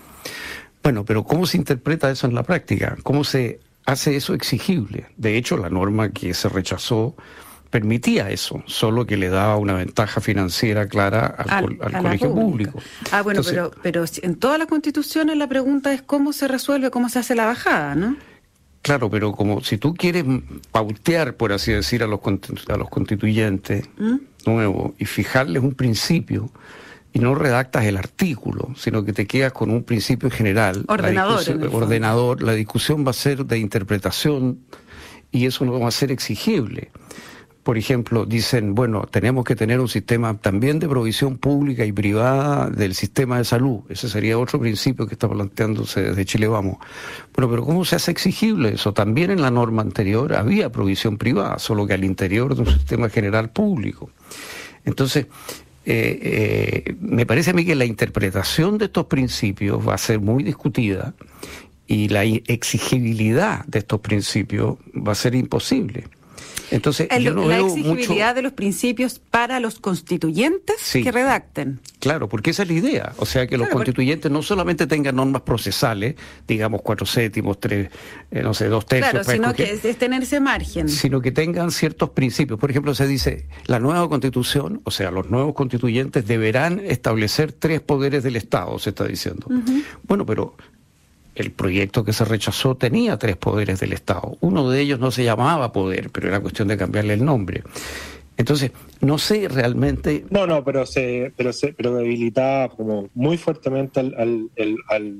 Bueno, 0.85 1.03
pero 1.03 1.23
¿cómo 1.23 1.47
se 1.47 1.57
interpreta 1.57 2.11
eso 2.11 2.27
en 2.27 2.35
la 2.35 2.43
práctica? 2.43 2.95
¿Cómo 3.01 3.23
se 3.23 3.59
hace 3.87 4.15
eso 4.15 4.35
exigible? 4.35 5.07
De 5.17 5.35
hecho, 5.35 5.57
la 5.57 5.71
norma 5.71 6.09
que 6.09 6.35
se 6.35 6.47
rechazó 6.47 7.15
permitía 7.71 8.29
eso, 8.29 8.61
solo 8.67 9.07
que 9.07 9.17
le 9.17 9.29
daba 9.29 9.57
una 9.57 9.73
ventaja 9.73 10.21
financiera 10.21 10.87
clara 10.87 11.25
al, 11.25 11.79
colegio 11.79 12.31
público. 12.35 12.79
Ah, 13.11 13.23
bueno, 13.23 13.41
pero, 13.43 13.71
pero 13.81 14.05
en 14.21 14.35
todas 14.35 14.59
las 14.59 14.67
constituciones 14.67 15.35
la 15.37 15.47
pregunta 15.47 15.91
es 15.91 16.03
cómo 16.03 16.33
se 16.33 16.47
resuelve, 16.47 16.91
cómo 16.91 17.09
se 17.09 17.17
hace 17.17 17.33
la 17.33 17.47
bajada, 17.47 17.95
¿no? 17.95 18.15
Claro, 18.83 19.09
pero 19.09 19.31
como 19.31 19.63
si 19.63 19.79
tú 19.79 19.95
quieres 19.95 20.23
pautear, 20.71 21.35
por 21.35 21.51
así 21.51 21.71
decir, 21.71 22.03
a 22.03 22.05
los, 22.05 22.19
a 22.69 22.77
los 22.77 22.89
constituyentes 22.91 23.89
¿Mm? 23.97 24.17
nuevos 24.45 24.91
y 24.99 25.05
fijarles 25.05 25.63
un 25.63 25.73
principio, 25.73 26.51
y 27.15 27.19
no 27.19 27.33
redactas 27.33 27.85
el 27.85 27.95
artículo, 27.95 28.73
sino 28.75 29.05
que 29.05 29.13
te 29.13 29.25
quedas 29.25 29.53
con 29.53 29.71
un 29.71 29.83
principio 29.83 30.29
general. 30.29 30.83
Ordenador. 30.89 31.41
ordenador, 31.71 32.43
la 32.43 32.51
discusión 32.51 33.05
va 33.07 33.11
a 33.11 33.13
ser 33.13 33.45
de 33.45 33.57
interpretación 33.57 34.59
y 35.31 35.45
eso 35.45 35.63
no 35.63 35.79
va 35.79 35.87
a 35.87 35.91
ser 35.91 36.11
exigible 36.11 36.91
por 37.65 37.79
ejemplo, 37.79 38.27
dicen, 38.27 38.75
bueno, 38.75 39.07
tenemos 39.09 39.43
que 39.43 39.55
tener 39.55 39.79
un 39.79 39.87
sistema 39.87 40.37
también 40.37 40.77
de 40.77 40.87
provisión 40.87 41.39
pública 41.39 41.83
y 41.83 41.91
privada 41.91 42.69
del 42.69 42.93
sistema 42.93 43.39
de 43.39 43.43
salud. 43.43 43.79
Ese 43.89 44.07
sería 44.07 44.37
otro 44.37 44.59
principio 44.59 45.07
que 45.07 45.15
está 45.15 45.27
planteándose 45.27 46.03
desde 46.03 46.25
Chile 46.25 46.47
Vamos. 46.47 46.77
Bueno, 47.33 47.49
pero 47.49 47.65
¿cómo 47.65 47.83
se 47.83 47.95
hace 47.95 48.11
exigible 48.11 48.75
eso? 48.75 48.93
También 48.93 49.31
en 49.31 49.41
la 49.41 49.49
norma 49.49 49.81
anterior 49.81 50.35
había 50.35 50.71
provisión 50.71 51.17
privada, 51.17 51.57
solo 51.57 51.87
que 51.87 51.95
al 51.95 52.03
interior 52.03 52.53
de 52.53 52.61
un 52.61 52.67
sistema 52.67 53.09
general 53.09 53.49
público. 53.49 54.11
Entonces, 54.85 55.25
eh, 55.85 56.95
me 56.99 57.25
parece 57.25 57.51
a 57.51 57.53
mí 57.53 57.65
que 57.65 57.75
la 57.75 57.85
interpretación 57.85 58.77
de 58.77 58.85
estos 58.85 59.05
principios 59.05 59.87
va 59.87 59.93
a 59.93 59.97
ser 59.97 60.19
muy 60.19 60.43
discutida 60.43 61.13
y 61.87 62.09
la 62.09 62.23
exigibilidad 62.23 63.65
de 63.65 63.79
estos 63.79 63.99
principios 63.99 64.77
va 64.95 65.11
a 65.11 65.15
ser 65.15 65.35
imposible. 65.35 66.05
Entonces, 66.71 67.07
yo 67.19 67.33
no 67.33 67.47
la 67.47 67.59
exigibilidad 67.59 68.35
de 68.35 68.41
los 68.41 68.53
principios 68.53 69.19
para 69.19 69.59
los 69.59 69.79
constituyentes 69.79 70.75
que 70.91 71.11
redacten. 71.11 71.79
Claro, 71.99 72.29
porque 72.29 72.51
esa 72.51 72.63
es 72.63 72.69
la 72.69 72.75
idea. 72.75 73.13
O 73.17 73.25
sea, 73.25 73.47
que 73.47 73.57
los 73.57 73.69
constituyentes 73.69 74.31
no 74.31 74.41
solamente 74.41 74.87
tengan 74.87 75.15
normas 75.15 75.41
procesales, 75.41 76.15
digamos 76.47 76.81
cuatro 76.81 77.05
séptimos, 77.05 77.59
tres, 77.59 77.89
eh, 78.31 78.41
no 78.41 78.53
sé, 78.53 78.67
dos 78.67 78.85
tercios. 78.85 79.25
Claro, 79.25 79.31
sino 79.31 79.53
que 79.53 79.79
es, 79.83 79.97
tener 79.97 80.23
ese 80.23 80.39
margen. 80.39 80.89
Sino 80.89 81.21
que 81.21 81.31
tengan 81.31 81.71
ciertos 81.71 82.09
principios. 82.11 82.59
Por 82.59 82.71
ejemplo, 82.71 82.93
se 82.93 83.07
dice, 83.07 83.47
la 83.65 83.79
nueva 83.79 84.07
constitución, 84.09 84.81
o 84.83 84.91
sea, 84.91 85.11
los 85.11 85.29
nuevos 85.29 85.53
constituyentes 85.53 86.27
deberán 86.27 86.79
establecer 86.79 87.51
tres 87.53 87.81
poderes 87.81 88.23
del 88.23 88.35
Estado, 88.35 88.77
se 88.79 88.89
está 88.89 89.05
diciendo. 89.05 89.47
Bueno, 90.03 90.25
pero 90.25 90.55
el 91.35 91.51
proyecto 91.51 92.03
que 92.03 92.13
se 92.13 92.25
rechazó 92.25 92.75
tenía 92.75 93.17
tres 93.17 93.35
poderes 93.37 93.79
del 93.79 93.93
Estado. 93.93 94.37
Uno 94.39 94.69
de 94.69 94.81
ellos 94.81 94.99
no 94.99 95.11
se 95.11 95.23
llamaba 95.23 95.71
poder, 95.71 96.09
pero 96.09 96.29
era 96.29 96.39
cuestión 96.39 96.67
de 96.67 96.77
cambiarle 96.77 97.13
el 97.13 97.25
nombre. 97.25 97.63
Entonces, 98.37 98.71
no 99.01 99.17
sé 99.17 99.47
realmente. 99.47 100.25
No, 100.29 100.47
no, 100.47 100.63
pero 100.63 100.85
se, 100.85 101.33
pero 101.37 101.53
se, 101.53 101.73
pero 101.73 101.95
debilitaba 101.95 102.69
como 102.69 103.09
muy 103.13 103.37
fuertemente 103.37 103.99
al, 103.99 104.15
al, 104.17 104.49
al, 104.89 105.15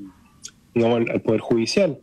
digamos, 0.74 1.08
al 1.10 1.20
poder 1.22 1.40
judicial. 1.40 1.98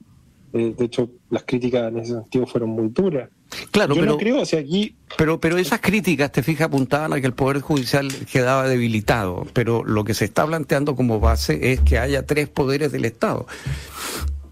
Eh, 0.54 0.76
de 0.78 0.86
hecho, 0.86 1.10
las 1.32 1.44
críticas 1.44 1.92
en 1.92 1.98
ese 1.98 2.14
sentido 2.14 2.46
fueron 2.46 2.70
muy 2.70 2.90
duras. 2.90 3.30
Claro, 3.72 3.96
pero, 3.96 4.18
creo, 4.18 4.42
o 4.42 4.46
sea, 4.46 4.60
aquí... 4.60 4.96
pero, 5.18 5.40
pero 5.40 5.58
esas 5.58 5.80
críticas, 5.80 6.32
te 6.32 6.44
fijas, 6.44 6.68
apuntaban 6.68 7.14
a 7.14 7.20
que 7.20 7.28
el 7.28 7.34
Poder 7.34 7.62
Judicial 7.62 8.08
quedaba 8.32 8.68
debilitado, 8.68 9.46
pero 9.54 9.84
lo 9.84 10.04
que 10.04 10.14
se 10.14 10.26
está 10.26 10.46
planteando 10.46 10.96
como 10.96 11.20
base 11.20 11.72
es 11.74 11.82
que 11.82 11.98
haya 12.00 12.26
tres 12.26 12.50
poderes 12.50 12.92
del 12.92 13.06
Estado. 13.06 13.48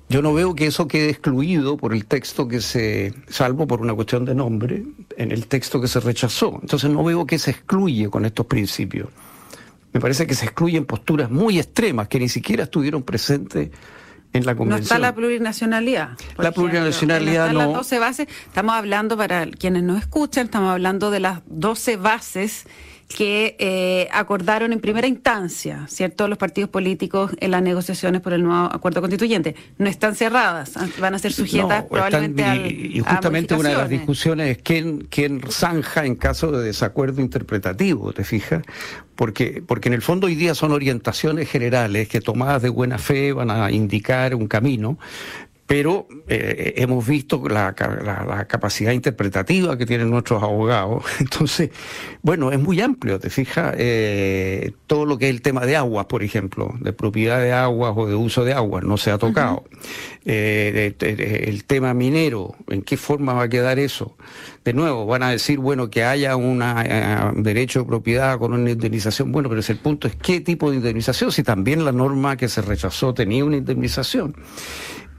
Yo 0.09 0.21
no 0.21 0.33
veo 0.33 0.55
que 0.55 0.65
eso 0.65 0.87
quede 0.87 1.09
excluido 1.09 1.77
por 1.77 1.93
el 1.93 2.05
texto 2.05 2.47
que 2.47 2.61
se, 2.61 3.13
salvo 3.29 3.65
por 3.65 3.81
una 3.81 3.93
cuestión 3.93 4.25
de 4.25 4.35
nombre, 4.35 4.83
en 5.17 5.31
el 5.31 5.47
texto 5.47 5.79
que 5.79 5.87
se 5.87 5.99
rechazó. 5.99 6.59
Entonces 6.61 6.89
no 6.89 7.03
veo 7.03 7.25
que 7.25 7.39
se 7.39 7.51
excluye 7.51 8.09
con 8.09 8.25
estos 8.25 8.45
principios. 8.45 9.07
Me 9.93 9.99
parece 9.99 10.27
que 10.27 10.35
se 10.35 10.45
excluyen 10.45 10.85
posturas 10.85 11.29
muy 11.29 11.59
extremas 11.59 12.07
que 12.07 12.19
ni 12.19 12.27
siquiera 12.27 12.63
estuvieron 12.63 13.03
presentes 13.03 13.69
no 14.33 14.75
está 14.77 14.97
la 14.99 15.13
plurinacionalidad. 15.13 16.11
La 16.37 16.51
plurinacionalidad 16.51 17.51
no. 17.51 17.59
Las 17.59 17.73
12 17.73 17.99
bases, 17.99 18.27
estamos 18.45 18.75
hablando, 18.75 19.17
para 19.17 19.45
quienes 19.47 19.83
no 19.83 19.97
escuchan, 19.97 20.45
estamos 20.45 20.71
hablando 20.71 21.11
de 21.11 21.19
las 21.19 21.41
12 21.47 21.97
bases 21.97 22.65
que 23.15 23.55
eh, 23.59 24.07
acordaron 24.11 24.73
en 24.73 24.79
primera 24.79 25.07
instancia, 25.07 25.85
¿cierto?, 25.87 26.27
los 26.27 26.37
partidos 26.37 26.69
políticos 26.69 27.31
en 27.39 27.51
las 27.51 27.61
negociaciones 27.61 28.21
por 28.21 28.33
el 28.33 28.43
nuevo 28.43 28.65
acuerdo 28.71 29.01
constituyente. 29.01 29.55
No 29.77 29.89
están 29.89 30.15
cerradas, 30.15 30.77
ah, 30.77 30.87
van 30.99 31.15
a 31.15 31.19
ser 31.19 31.33
sujetas 31.33 31.85
probablemente 31.85 32.43
a 32.43 32.55
y, 32.55 32.99
justamente 32.99 33.55
una 33.55 33.69
de 33.69 33.75
las 33.75 33.89
discusiones 33.89 34.57
es 34.57 34.63
quién, 34.63 35.07
quién 35.09 35.41
zanja 35.49 36.05
en 36.05 36.15
caso 36.15 36.51
de 36.51 36.63
desacuerdo 36.63 37.21
interpretativo, 37.21 38.13
¿te 38.13 38.23
fijas? 38.23 38.63
Porque, 39.15 39.63
porque 39.65 39.89
en 39.89 39.93
el 39.93 40.01
fondo 40.01 40.27
hoy 40.27 40.35
día 40.35 40.55
son 40.55 40.71
orientaciones 40.71 41.49
generales 41.49 42.07
que 42.07 42.21
tomadas 42.21 42.61
de 42.61 42.69
buena 42.69 42.97
fe 42.97 43.33
van 43.33 43.51
a 43.51 43.71
indicar 43.71 44.35
un 44.35 44.47
camino, 44.47 44.97
pero 45.71 46.05
eh, 46.27 46.73
hemos 46.75 47.07
visto 47.07 47.41
la, 47.47 47.73
capacidad 47.73 48.91
interpretativa 48.91 49.77
que 49.77 49.85
tienen 49.85 50.09
nuestros 50.09 50.43
abogados. 50.43 51.05
Entonces, 51.21 51.69
bueno, 52.21 52.51
es 52.51 52.59
muy 52.59 52.81
amplio, 52.81 53.21
te 53.21 53.29
fijas, 53.29 53.75
eh, 53.77 54.73
todo 54.85 55.05
lo 55.05 55.17
que 55.17 55.29
es 55.29 55.31
el 55.31 55.41
tema 55.41 55.65
de 55.65 55.77
aguas, 55.77 56.07
por 56.07 56.23
ejemplo, 56.23 56.75
de 56.81 56.91
propiedad 56.91 57.39
de 57.39 57.53
aguas 57.53 57.93
o 57.95 58.05
de 58.05 58.15
uso 58.15 58.43
de 58.43 58.51
aguas, 58.51 58.83
no 58.83 58.97
se 58.97 59.11
ha 59.11 59.17
tocado. 59.17 59.63
Eh, 60.25 60.93
el 60.99 61.63
tema 61.63 61.93
minero, 61.93 62.53
¿en 62.67 62.81
qué 62.81 62.97
forma 62.97 63.31
va 63.31 63.43
a 63.43 63.49
quedar 63.49 63.79
eso? 63.79 64.17
De 64.65 64.73
nuevo, 64.73 65.05
van 65.05 65.23
a 65.23 65.29
decir, 65.29 65.57
bueno, 65.57 65.89
que 65.89 66.03
haya 66.03 66.35
un 66.35 66.59
derecho 67.43 67.79
de 67.79 67.85
propiedad 67.85 68.37
con 68.39 68.51
una 68.51 68.71
indemnización. 68.71 69.31
Bueno, 69.31 69.47
pero 69.47 69.61
el 69.65 69.77
punto 69.77 70.09
es 70.09 70.17
qué 70.17 70.41
tipo 70.41 70.69
de 70.69 70.75
indemnización, 70.75 71.31
si 71.31 71.43
también 71.43 71.85
la 71.85 71.93
norma 71.93 72.35
que 72.35 72.49
se 72.49 72.61
rechazó 72.61 73.13
tenía 73.13 73.45
una 73.45 73.55
indemnización 73.55 74.35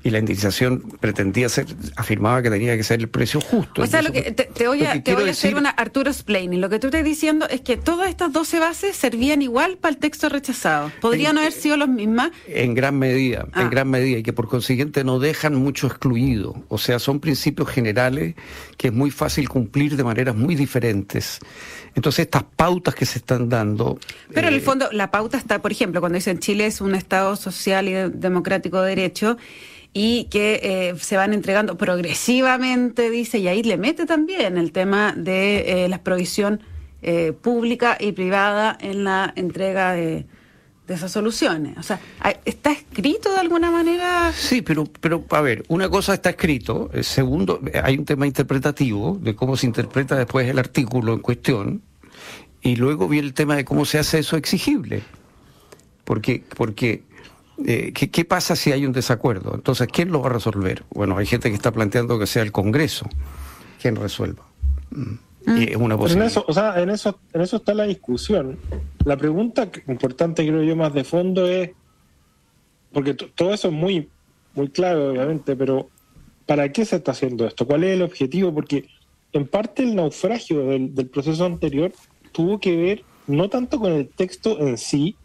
y 0.04 0.10
la 0.10 0.18
indemnización 0.18 0.80
pretendía 1.00 1.48
ser, 1.48 1.66
afirmaba 1.96 2.42
que 2.42 2.50
tenía 2.50 2.76
que 2.76 2.82
ser 2.82 3.00
el 3.00 3.08
precio 3.08 3.40
justo. 3.40 3.82
O 3.82 3.86
sea, 3.86 4.02
lo 4.02 4.10
que, 4.10 4.32
te, 4.32 4.66
voy 4.66 4.84
a, 4.84 5.02
te 5.02 5.14
voy 5.14 5.28
a 5.28 5.32
hacer 5.32 5.54
una 5.54 5.70
Arturo 5.70 6.10
explaining. 6.10 6.60
Lo 6.60 6.68
que 6.68 6.78
tú 6.78 6.88
estás 6.88 7.04
diciendo 7.04 7.48
es 7.48 7.60
que 7.60 7.76
todas 7.76 8.08
estas 8.08 8.32
12 8.32 8.58
bases 8.58 8.96
servían 8.96 9.42
igual 9.42 9.78
para 9.78 9.94
el 9.94 9.98
texto 9.98 10.28
rechazado. 10.28 10.90
¿Podrían 11.00 11.38
haber 11.38 11.52
sido 11.52 11.76
las 11.76 11.88
mismas? 11.88 12.32
En 12.48 12.74
gran 12.74 12.98
medida, 12.98 13.46
en 13.54 13.66
ah. 13.66 13.68
gran 13.68 13.88
medida, 13.90 14.18
y 14.18 14.22
que 14.22 14.32
por 14.32 14.48
consiguiente 14.48 15.04
no 15.04 15.18
dejan 15.18 15.54
mucho 15.54 15.86
excluido. 15.86 16.54
O 16.68 16.78
sea, 16.78 16.98
son 16.98 17.20
principios 17.20 17.68
generales 17.68 18.34
que 18.76 18.88
es 18.88 18.94
muy 18.94 19.10
fácil 19.10 19.48
cumplir 19.48 19.96
de 19.96 20.02
maneras 20.02 20.34
muy 20.34 20.56
diferentes. 20.56 21.38
Entonces, 21.94 22.24
estas 22.24 22.44
pautas 22.56 22.94
que 22.94 23.06
se 23.06 23.18
están 23.18 23.48
dando. 23.48 23.98
Pero 24.32 24.48
en 24.48 24.54
el 24.54 24.60
eh, 24.60 24.62
fondo, 24.62 24.88
la 24.92 25.10
pauta 25.10 25.36
está, 25.36 25.60
por 25.60 25.72
ejemplo, 25.72 26.00
cuando 26.00 26.16
dicen 26.16 26.38
Chile 26.38 26.66
es 26.66 26.80
un 26.80 26.94
Estado 26.94 27.36
social 27.36 27.88
y 27.88 27.92
democrático 27.92 28.80
de 28.80 28.90
derecho, 28.90 29.36
y 29.94 30.24
que 30.24 30.60
eh, 30.62 30.94
se 30.98 31.16
van 31.16 31.34
entregando 31.34 31.76
progresivamente, 31.76 33.10
dice, 33.10 33.38
y 33.38 33.48
ahí 33.48 33.62
le 33.62 33.76
mete 33.76 34.06
también 34.06 34.56
el 34.56 34.72
tema 34.72 35.12
de 35.16 35.84
eh, 35.84 35.88
la 35.88 36.02
provisión 36.02 36.62
eh, 37.02 37.32
pública 37.32 37.98
y 38.00 38.12
privada 38.12 38.76
en 38.80 39.04
la 39.04 39.32
entrega 39.36 39.92
de, 39.92 40.26
esas 40.88 41.10
soluciones. 41.10 41.78
O 41.78 41.82
sea, 41.82 41.98
¿está 42.44 42.70
escrito 42.70 43.32
de 43.32 43.38
alguna 43.38 43.70
manera? 43.70 44.30
Sí, 44.36 44.60
pero, 44.60 44.84
pero 45.00 45.24
a 45.30 45.40
ver, 45.40 45.64
una 45.68 45.88
cosa 45.88 46.12
está 46.12 46.28
escrito, 46.28 46.90
segundo, 47.00 47.62
hay 47.82 47.96
un 47.96 48.04
tema 48.04 48.26
interpretativo 48.26 49.18
de 49.18 49.34
cómo 49.34 49.56
se 49.56 49.64
interpreta 49.64 50.16
después 50.16 50.46
el 50.46 50.58
artículo 50.58 51.14
en 51.14 51.20
cuestión, 51.20 51.82
y 52.60 52.76
luego 52.76 53.08
viene 53.08 53.26
el 53.26 53.32
tema 53.32 53.56
de 53.56 53.64
cómo 53.64 53.86
se 53.86 53.98
hace 53.98 54.18
eso 54.18 54.36
exigible. 54.36 55.02
Porque, 56.04 56.44
porque 56.56 57.04
eh, 57.66 57.92
¿qué, 57.92 58.24
pasa 58.24 58.56
si 58.56 58.72
hay 58.72 58.86
un 58.86 58.92
desacuerdo? 58.92 59.54
Entonces, 59.54 59.88
¿quién 59.92 60.10
lo 60.10 60.20
va 60.20 60.28
a 60.28 60.32
resolver? 60.32 60.84
Bueno, 60.90 61.16
hay 61.16 61.26
gente 61.26 61.48
que 61.48 61.54
está 61.54 61.72
planteando 61.72 62.18
que 62.18 62.26
sea 62.26 62.42
el 62.42 62.52
Congreso 62.52 63.08
quien 63.80 63.96
resuelva. 63.96 64.44
Mm. 64.90 65.14
Y 65.58 65.70
es 65.70 65.76
una 65.76 65.96
posibilidad. 65.96 66.26
En 66.26 66.30
eso, 66.30 66.44
o 66.46 66.52
sea, 66.52 66.80
en 66.80 66.90
eso, 66.90 67.18
en 67.32 67.40
eso 67.40 67.56
está 67.56 67.74
la 67.74 67.84
discusión. 67.84 68.58
La 69.04 69.16
pregunta 69.16 69.68
importante, 69.88 70.46
creo 70.46 70.62
yo, 70.62 70.76
más 70.76 70.94
de 70.94 71.02
fondo 71.02 71.48
es, 71.48 71.70
porque 72.92 73.14
todo 73.14 73.52
eso 73.52 73.68
es 73.68 73.74
muy, 73.74 74.08
muy 74.54 74.68
claro, 74.68 75.10
obviamente, 75.10 75.56
pero 75.56 75.88
¿para 76.46 76.70
qué 76.70 76.84
se 76.84 76.96
está 76.96 77.10
haciendo 77.10 77.46
esto? 77.46 77.66
¿Cuál 77.66 77.82
es 77.84 77.94
el 77.94 78.02
objetivo? 78.02 78.54
Porque 78.54 78.86
en 79.32 79.48
parte 79.48 79.82
el 79.82 79.96
naufragio 79.96 80.64
del, 80.66 80.94
del 80.94 81.08
proceso 81.08 81.44
anterior 81.44 81.92
tuvo 82.30 82.60
que 82.60 82.76
ver 82.76 83.04
no 83.26 83.48
tanto 83.48 83.80
con 83.80 83.92
el 83.92 84.08
texto 84.08 84.60
en 84.60 84.78
sí, 84.78 85.16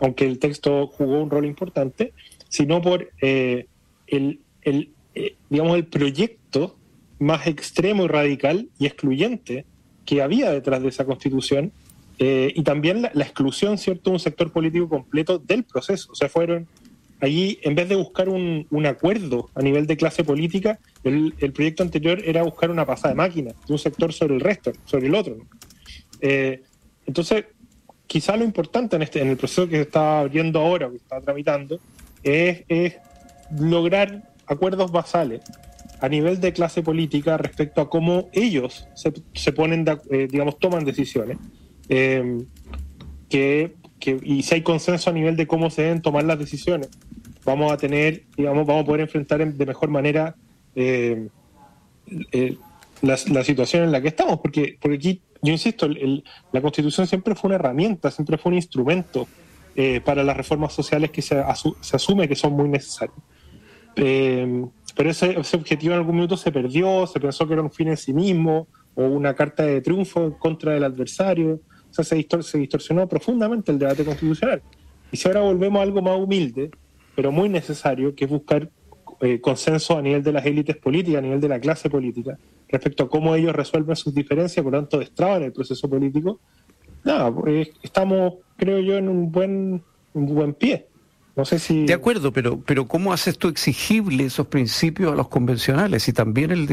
aunque 0.00 0.26
el 0.26 0.38
texto 0.38 0.86
jugó 0.86 1.22
un 1.22 1.30
rol 1.30 1.46
importante, 1.46 2.12
sino 2.48 2.80
por 2.80 3.10
eh, 3.20 3.66
el, 4.06 4.40
eh, 4.62 5.34
digamos, 5.50 5.76
el 5.76 5.86
proyecto 5.86 6.76
más 7.18 7.46
extremo 7.46 8.04
y 8.04 8.08
radical 8.08 8.68
y 8.78 8.86
excluyente 8.86 9.64
que 10.04 10.22
había 10.22 10.50
detrás 10.50 10.82
de 10.82 10.88
esa 10.88 11.04
constitución 11.04 11.72
eh, 12.18 12.52
y 12.54 12.62
también 12.62 13.02
la, 13.02 13.24
exclusión, 13.24 13.78
¿cierto?, 13.78 14.10
de 14.10 14.14
un 14.14 14.20
sector 14.20 14.52
político 14.52 14.88
completo 14.88 15.38
del 15.38 15.64
proceso. 15.64 16.12
O 16.12 16.14
sea, 16.14 16.28
fueron 16.28 16.68
allí, 17.20 17.58
en 17.62 17.74
vez 17.74 17.88
de 17.88 17.96
buscar 17.96 18.28
un, 18.28 18.66
acuerdo 18.86 19.50
a 19.54 19.62
nivel 19.62 19.86
de 19.86 19.96
clase 19.96 20.22
política, 20.22 20.78
el, 21.02 21.32
proyecto 21.52 21.82
anterior 21.82 22.20
era 22.24 22.42
buscar 22.42 22.70
una 22.70 22.84
pasada 22.84 23.14
de 23.14 23.16
máquina 23.16 23.52
de 23.66 23.72
un 23.72 23.78
sector 23.78 24.12
sobre 24.12 24.34
el 24.34 24.40
resto, 24.40 24.72
sobre 24.84 25.06
el 25.06 25.14
otro. 25.14 25.38
Entonces, 27.06 27.44
quizá 28.14 28.36
lo 28.36 28.44
importante 28.44 28.94
en, 28.94 29.02
este, 29.02 29.20
en 29.20 29.30
el 29.30 29.36
proceso 29.36 29.68
que 29.68 29.74
se 29.74 29.82
está 29.82 30.20
abriendo 30.20 30.60
ahora, 30.60 30.88
que 30.88 30.98
está 30.98 31.20
tramitando, 31.20 31.80
es, 32.22 32.62
lograr 33.58 34.30
acuerdos 34.46 34.92
basales 34.92 35.40
a 36.00 36.08
nivel 36.08 36.40
de 36.40 36.52
clase 36.52 36.80
política 36.80 37.36
respecto 37.38 37.80
a 37.80 37.90
cómo 37.90 38.28
ellos 38.32 38.86
se, 38.94 39.50
ponen, 39.50 39.84
eh, 40.12 40.28
digamos, 40.30 40.60
toman 40.60 40.84
decisiones. 40.84 41.38
Eh, 41.88 42.44
que, 43.28 43.74
y 44.22 44.44
si 44.44 44.54
hay 44.54 44.62
consenso 44.62 45.10
a 45.10 45.12
nivel 45.12 45.34
de 45.34 45.48
cómo 45.48 45.68
se 45.68 45.82
deben 45.82 46.00
tomar 46.00 46.22
las 46.22 46.38
decisiones, 46.38 46.90
vamos 47.44 47.72
a 47.72 47.78
tener, 47.78 48.22
digamos, 48.36 48.64
vamos 48.64 48.84
a 48.84 48.86
poder 48.86 49.00
enfrentar 49.00 49.44
de 49.44 49.66
mejor 49.66 49.88
manera 49.88 50.36
eh, 50.76 51.26
la, 53.02 53.16
situación 53.42 53.82
en 53.82 53.90
la 53.90 54.00
que 54.00 54.06
estamos, 54.06 54.38
porque, 54.38 54.78
porque 54.80 54.98
aquí, 54.98 55.22
yo 55.44 55.52
insisto, 55.52 55.88
la 56.52 56.60
constitución 56.60 57.06
siempre 57.06 57.34
fue 57.34 57.48
una 57.48 57.56
herramienta, 57.56 58.10
siempre 58.10 58.38
fue 58.38 58.50
un 58.50 58.56
instrumento 58.56 59.28
para 60.04 60.22
las 60.22 60.36
reformas 60.36 60.72
sociales 60.72 61.10
que 61.10 61.20
se, 61.20 61.42
se, 61.80 61.96
asume 61.96 62.28
que 62.28 62.36
son 62.36 62.52
muy 62.52 62.68
necesarias. 62.68 63.16
pero 63.94 65.10
ese, 65.10 65.38
ese, 65.38 65.56
objetivo 65.56 65.94
en 65.94 66.00
algún 66.00 66.14
minuto 66.14 66.36
se 66.36 66.52
perdió, 66.52 67.06
se 67.06 67.20
pensó 67.20 67.46
que 67.46 67.54
era 67.54 67.62
un 67.62 67.70
fin 67.70 67.88
en 67.88 67.96
sí 67.96 68.12
mismo, 68.14 68.68
o 68.94 69.04
una 69.04 69.34
carta 69.34 69.64
de 69.64 69.80
triunfo 69.80 70.24
en 70.24 70.32
contra 70.32 70.72
del 70.72 70.84
adversario 70.84 71.60
se, 71.90 72.26
se 72.42 72.58
distorsionó 72.58 73.08
profundamente 73.08 73.70
el 73.70 73.78
debate 73.78 74.04
constitucional. 74.04 74.62
Y 75.12 75.16
si 75.16 75.28
ahora 75.28 75.40
volvemos 75.40 75.78
a 75.78 75.82
algo 75.82 76.02
más 76.02 76.18
humilde, 76.18 76.70
pero 77.14 77.30
muy 77.30 77.48
necesario, 77.48 78.14
que 78.14 78.24
es 78.24 78.30
buscar 78.30 78.70
eh, 79.20 79.40
consenso 79.40 79.96
a 79.96 80.02
nivel 80.02 80.22
de 80.22 80.32
las 80.32 80.44
élites 80.44 80.76
políticas, 80.76 81.18
a 81.18 81.22
nivel 81.22 81.40
de 81.40 81.48
la 81.48 81.60
clase 81.60 81.88
política, 81.88 82.36
respecto 82.68 83.04
a 83.04 83.08
cómo 83.08 83.34
ellos 83.34 83.54
resuelven 83.54 83.96
sus 83.96 84.14
diferencias, 84.14 84.62
por 84.62 84.72
lo 84.72 84.80
tanto 84.80 84.98
destraban 84.98 85.42
el 85.42 85.52
proceso 85.52 85.88
político, 85.88 86.40
nada, 87.04 87.32
pues, 87.32 87.68
estamos, 87.82 88.34
creo 88.56 88.80
yo, 88.80 88.96
en 88.96 89.08
un 89.08 89.30
buen, 89.30 89.82
un 90.14 90.34
buen 90.34 90.54
pie. 90.54 90.88
No 91.36 91.44
sé 91.44 91.58
si... 91.58 91.84
De 91.84 91.94
acuerdo, 91.94 92.32
pero, 92.32 92.60
pero 92.64 92.86
¿cómo 92.86 93.12
haces 93.12 93.38
tú 93.38 93.48
exigible 93.48 94.24
esos 94.24 94.46
principios 94.46 95.12
a 95.12 95.16
los 95.16 95.28
convencionales? 95.28 96.06
Y 96.08 96.12
también 96.12 96.52
el, 96.52 96.68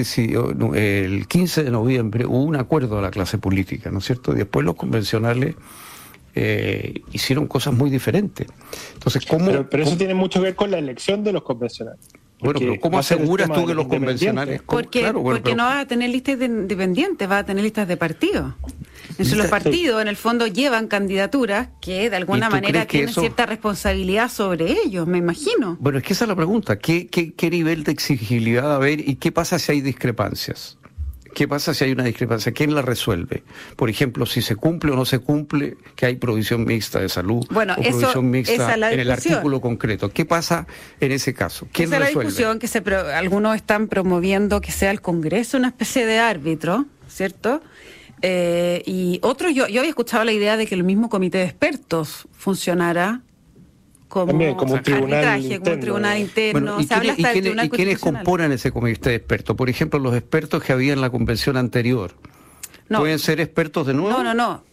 el 0.75 1.27
15 1.27 1.63
de 1.63 1.71
noviembre 1.71 2.25
hubo 2.27 2.43
un 2.43 2.55
acuerdo 2.55 2.99
a 2.99 3.01
la 3.01 3.09
clase 3.09 3.39
política, 3.39 3.89
¿no 3.89 3.97
es 3.99 4.05
cierto? 4.05 4.33
Y 4.33 4.35
después 4.35 4.63
los 4.63 4.75
convencionales 4.75 5.55
eh, 6.35 7.01
hicieron 7.11 7.47
cosas 7.47 7.73
muy 7.73 7.89
diferentes. 7.89 8.47
Entonces, 8.93 9.25
¿cómo, 9.25 9.45
pero, 9.69 9.83
eso 9.83 9.97
tiene 9.97 10.13
mucho 10.13 10.39
que 10.39 10.45
ver 10.45 10.55
con 10.55 10.69
la 10.69 10.77
elección 10.77 11.23
de 11.23 11.33
los 11.33 11.43
convencionales. 11.43 12.07
Bueno, 12.41 12.59
pero 12.59 12.79
¿cómo 12.79 12.99
aseguras 12.99 13.51
tú 13.51 13.65
que 13.65 13.73
los 13.73 13.87
convencionales... 13.87 14.61
Porque, 14.63 15.11
porque 15.13 15.55
no 15.55 15.65
vas 15.65 15.83
a 15.83 15.87
tener 15.87 16.09
listas 16.09 16.39
de 16.39 16.45
independientes, 16.45 17.27
vas 17.27 17.43
a 17.43 17.45
tener 17.45 17.63
listas 17.63 17.87
de 17.87 17.97
partidos. 17.97 18.53
Entonces 19.09 19.37
los 19.37 19.47
partidos 19.47 20.01
en 20.01 20.07
el 20.07 20.15
fondo 20.15 20.47
llevan 20.47 20.87
candidaturas 20.87 21.69
que 21.81 22.09
de 22.09 22.15
alguna 22.15 22.49
manera 22.49 22.85
tienen 22.85 23.13
cierta 23.13 23.45
responsabilidad 23.45 24.29
sobre 24.29 24.71
ellos, 24.83 25.05
me 25.07 25.17
imagino. 25.17 25.77
Bueno, 25.79 25.99
es 25.99 26.03
que 26.03 26.13
esa 26.13 26.25
es 26.25 26.29
la 26.29 26.35
pregunta. 26.35 26.79
¿Qué, 26.79 27.07
qué, 27.07 27.33
qué 27.33 27.49
nivel 27.49 27.83
de 27.83 27.91
exigibilidad 27.91 28.65
va 28.65 28.73
a 28.73 28.75
haber 28.77 29.07
y 29.07 29.15
qué 29.15 29.31
pasa 29.31 29.59
si 29.59 29.73
hay 29.73 29.81
discrepancias? 29.81 30.77
¿Qué 31.33 31.47
pasa 31.47 31.73
si 31.73 31.85
hay 31.85 31.91
una 31.91 32.03
discrepancia? 32.03 32.51
¿Quién 32.51 32.75
la 32.75 32.81
resuelve? 32.81 33.43
Por 33.75 33.89
ejemplo, 33.89 34.25
si 34.25 34.41
se 34.41 34.55
cumple 34.55 34.91
o 34.91 34.95
no 34.95 35.05
se 35.05 35.19
cumple 35.19 35.77
que 35.95 36.05
hay 36.05 36.15
provisión 36.15 36.65
mixta 36.65 36.99
de 36.99 37.09
salud 37.09 37.45
bueno, 37.49 37.75
o 37.77 37.81
provisión 37.81 38.29
mixta 38.29 38.73
en 38.73 38.99
el 38.99 39.11
artículo 39.11 39.61
concreto. 39.61 40.09
¿Qué 40.09 40.25
pasa 40.25 40.67
en 40.99 41.11
ese 41.11 41.33
caso? 41.33 41.67
¿Quién 41.71 41.87
esa 41.87 41.95
es 41.97 42.01
la 42.01 42.21
discusión 42.21 42.59
que 42.59 42.67
se 42.67 42.83
algunos 43.13 43.55
están 43.55 43.87
promoviendo 43.87 44.61
que 44.61 44.71
sea 44.71 44.91
el 44.91 45.01
Congreso 45.01 45.57
una 45.57 45.69
especie 45.69 46.05
de 46.05 46.19
árbitro, 46.19 46.85
¿cierto? 47.07 47.61
Eh, 48.21 48.83
y 48.85 49.19
otros, 49.23 49.53
yo, 49.53 49.67
yo 49.67 49.79
había 49.79 49.89
escuchado 49.89 50.23
la 50.23 50.31
idea 50.31 50.57
de 50.57 50.67
que 50.67 50.75
el 50.75 50.83
mismo 50.83 51.09
comité 51.09 51.39
de 51.39 51.45
expertos 51.45 52.27
funcionara 52.33 53.21
como, 54.11 54.57
como, 54.57 54.73
un 54.73 54.83
tribunal 54.83 55.41
interno. 56.17 56.81
¿y, 56.81 57.69
quiénes, 57.69 57.97
componen 57.97 58.51
ese 58.51 58.71
comité 58.71 59.11
de 59.11 59.15
expertos? 59.15 59.55
Por 59.55 59.69
ejemplo, 59.69 59.99
los 59.99 60.13
expertos 60.13 60.61
que 60.61 60.73
había 60.73 60.91
en 60.91 60.99
la 60.99 61.09
convención 61.09 61.55
anterior. 61.55 62.13
¿Pueden 62.89 63.19
ser 63.19 63.39
expertos 63.39 63.87
de 63.87 63.93
nuevo? 63.93 64.21
No, 64.21 64.33
no, 64.33 64.33
no. 64.33 64.63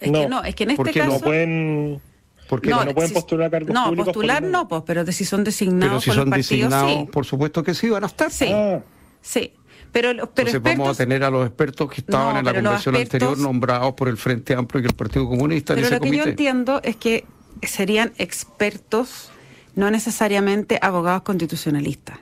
es 0.00 0.10
que 0.10 0.28
no, 0.28 0.42
es 0.42 0.54
que 0.56 0.64
en 0.64 0.70
este 0.72 0.92
caso... 0.92 1.12
No 1.12 1.20
pueden... 1.20 2.00
Porque 2.48 2.68
no, 2.68 2.84
pueden 2.92 3.12
postular 3.12 3.48
cargos 3.48 3.72
no, 3.72 3.94
postular 3.94 4.42
no, 4.42 4.66
pues, 4.66 4.82
pero 4.84 5.06
si 5.12 5.24
son 5.24 5.44
designados 5.44 6.02
pero 6.04 6.14
si 6.14 6.20
son 6.20 6.30
designados, 6.30 7.08
por 7.10 7.24
supuesto 7.24 7.62
que 7.62 7.74
sí, 7.74 7.88
van 7.88 8.02
a 8.02 8.08
estar. 8.08 8.28
Sí, 8.32 8.50
ah. 8.52 8.80
sí. 9.22 9.52
Pero, 9.92 10.10
pero 10.34 10.50
Entonces 10.50 10.62
vamos 10.62 10.88
a 10.88 10.94
tener 10.98 11.22
a 11.22 11.30
los 11.30 11.46
expertos 11.46 11.88
que 11.88 12.00
estaban 12.00 12.38
en 12.38 12.44
la 12.44 12.52
convención 12.52 12.96
anterior 12.96 13.38
nombrados 13.38 13.94
por 13.94 14.08
el 14.08 14.16
Frente 14.16 14.54
Amplio 14.54 14.82
y 14.82 14.86
el 14.86 14.94
Partido 14.94 15.28
Comunista 15.28 15.74
pero 15.74 15.86
en 15.86 15.92
ese 15.92 16.04
lo 16.04 16.10
que 16.10 16.16
yo 16.16 16.24
entiendo 16.24 16.80
es 16.82 16.96
que 16.96 17.24
serían 17.66 18.12
expertos, 18.18 19.30
no 19.74 19.90
necesariamente 19.90 20.78
abogados 20.80 21.22
constitucionalistas. 21.22 22.18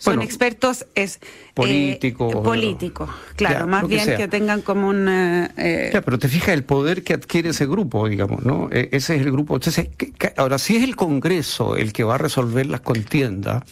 Son 0.00 0.22
expertos 0.22 0.86
es 0.94 1.16
eh, 1.16 1.26
políticos, 1.52 2.34
políticos, 2.36 3.10
claro, 3.36 3.66
más 3.66 3.86
bien 3.86 4.16
que, 4.16 4.28
tengan 4.28 4.62
como 4.62 4.88
un. 4.88 5.06
Eh, 5.06 5.50
eh 5.58 6.00
pero 6.02 6.18
te 6.18 6.26
fijas 6.28 6.54
el 6.54 6.64
poder 6.64 7.04
que 7.04 7.12
adquiere 7.12 7.50
ese 7.50 7.66
grupo, 7.66 8.08
digamos, 8.08 8.42
¿no? 8.42 8.70
E, 8.72 8.88
ese 8.92 9.16
es 9.16 9.20
el 9.20 9.30
grupo. 9.30 9.56
Entonces, 9.56 9.90
ahora 10.38 10.58
si 10.58 10.76
es 10.76 10.84
el 10.84 10.96
Congreso 10.96 11.76
el 11.76 11.92
que 11.92 12.02
va 12.02 12.14
a 12.14 12.18
resolver 12.18 12.64
las 12.64 12.80
contiendas, 12.80 13.62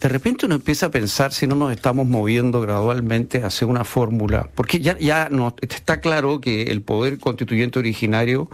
de 0.00 0.08
repente 0.08 0.46
uno 0.46 0.54
empieza 0.54 0.86
a 0.86 0.90
pensar 0.90 1.34
si 1.34 1.46
no 1.46 1.54
nos 1.54 1.70
estamos 1.70 2.06
moviendo 2.06 2.62
gradualmente 2.62 3.42
hacia 3.42 3.66
una 3.66 3.84
fórmula, 3.84 4.48
porque 4.54 4.80
ya 4.80 4.96
ya 4.98 5.28
no 5.30 5.54
está 5.60 6.00
claro 6.00 6.40
que 6.40 6.62
el 6.62 6.80
poder 6.80 7.18
constituyente 7.18 7.78
originario 7.78 8.48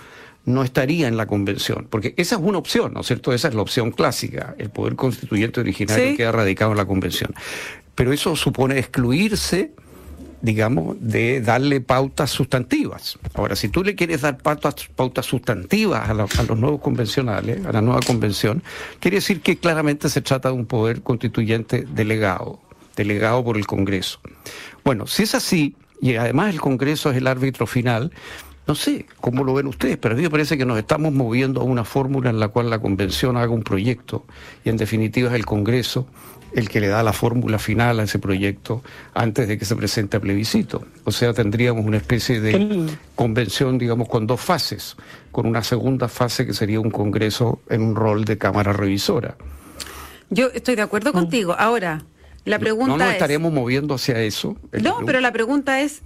no 0.44 0.62
estaría 0.62 1.08
en 1.08 1.16
la 1.16 1.26
convención, 1.26 1.86
porque 1.90 2.14
esa 2.16 2.36
es 2.36 2.42
una 2.42 2.58
opción, 2.58 2.94
¿no 2.94 3.00
es 3.00 3.06
cierto? 3.06 3.32
Esa 3.32 3.48
es 3.48 3.54
la 3.54 3.62
opción 3.62 3.90
clásica, 3.90 4.54
el 4.58 4.70
poder 4.70 4.96
constituyente 4.96 5.60
originario 5.60 6.16
queda 6.16 6.32
radicado 6.32 6.72
en 6.72 6.78
la 6.78 6.86
convención. 6.86 7.34
Pero 7.94 8.12
eso 8.12 8.34
supone 8.36 8.78
excluirse, 8.78 9.72
digamos, 10.40 10.96
de 11.00 11.42
darle 11.42 11.82
pautas 11.82 12.30
sustantivas. 12.30 13.18
Ahora, 13.34 13.54
si 13.54 13.68
tú 13.68 13.84
le 13.84 13.94
quieres 13.94 14.22
dar 14.22 14.38
pautas, 14.38 14.88
pautas 14.96 15.26
sustantivas 15.26 16.08
a, 16.08 16.12
a 16.12 16.14
los 16.14 16.58
nuevos 16.58 16.80
convencionales, 16.80 17.64
a 17.66 17.72
la 17.72 17.82
nueva 17.82 18.00
convención, 18.00 18.62
quiere 19.00 19.18
decir 19.18 19.42
que 19.42 19.58
claramente 19.58 20.08
se 20.08 20.22
trata 20.22 20.48
de 20.48 20.54
un 20.54 20.64
poder 20.64 21.02
constituyente 21.02 21.84
delegado, 21.92 22.60
delegado 22.96 23.44
por 23.44 23.58
el 23.58 23.66
Congreso. 23.66 24.20
Bueno, 24.82 25.06
si 25.06 25.24
es 25.24 25.34
así, 25.34 25.76
y 26.00 26.14
además 26.14 26.54
el 26.54 26.60
Congreso 26.60 27.10
es 27.10 27.18
el 27.18 27.26
árbitro 27.26 27.66
final, 27.66 28.10
no 28.70 28.76
sé 28.76 29.04
cómo 29.20 29.42
lo 29.42 29.52
ven 29.52 29.66
ustedes, 29.66 29.96
pero 29.96 30.14
a 30.14 30.16
mí 30.16 30.22
me 30.22 30.30
parece 30.30 30.56
que 30.56 30.64
nos 30.64 30.78
estamos 30.78 31.12
moviendo 31.12 31.60
a 31.60 31.64
una 31.64 31.82
fórmula 31.82 32.30
en 32.30 32.38
la 32.38 32.46
cual 32.46 32.70
la 32.70 32.78
convención 32.78 33.36
haga 33.36 33.50
un 33.50 33.64
proyecto 33.64 34.26
y 34.64 34.68
en 34.68 34.76
definitiva 34.76 35.28
es 35.28 35.34
el 35.34 35.44
Congreso 35.44 36.06
el 36.54 36.68
que 36.68 36.78
le 36.78 36.86
da 36.86 37.02
la 37.02 37.12
fórmula 37.12 37.58
final 37.58 37.98
a 37.98 38.04
ese 38.04 38.20
proyecto 38.20 38.84
antes 39.12 39.48
de 39.48 39.58
que 39.58 39.64
se 39.64 39.74
presente 39.74 40.18
a 40.18 40.20
plebiscito. 40.20 40.84
O 41.02 41.10
sea, 41.10 41.32
tendríamos 41.32 41.84
una 41.84 41.96
especie 41.96 42.40
de 42.40 42.86
convención, 43.16 43.76
digamos, 43.76 44.08
con 44.08 44.28
dos 44.28 44.40
fases, 44.40 44.96
con 45.32 45.46
una 45.46 45.64
segunda 45.64 46.06
fase 46.06 46.46
que 46.46 46.54
sería 46.54 46.78
un 46.78 46.92
Congreso 46.92 47.60
en 47.68 47.82
un 47.82 47.96
rol 47.96 48.24
de 48.24 48.38
Cámara 48.38 48.72
Revisora. 48.72 49.36
Yo 50.28 50.46
estoy 50.54 50.76
de 50.76 50.82
acuerdo 50.82 51.12
contigo. 51.12 51.56
Ahora, 51.58 52.04
la 52.44 52.60
pregunta 52.60 52.92
es... 52.92 52.98
¿No 52.98 53.04
nos 53.04 53.14
estaremos 53.14 53.52
moviendo 53.52 53.94
hacia 53.94 54.20
eso? 54.20 54.56
No, 54.70 54.98
pero 55.04 55.20
la 55.20 55.32
pregunta 55.32 55.80
es, 55.80 56.02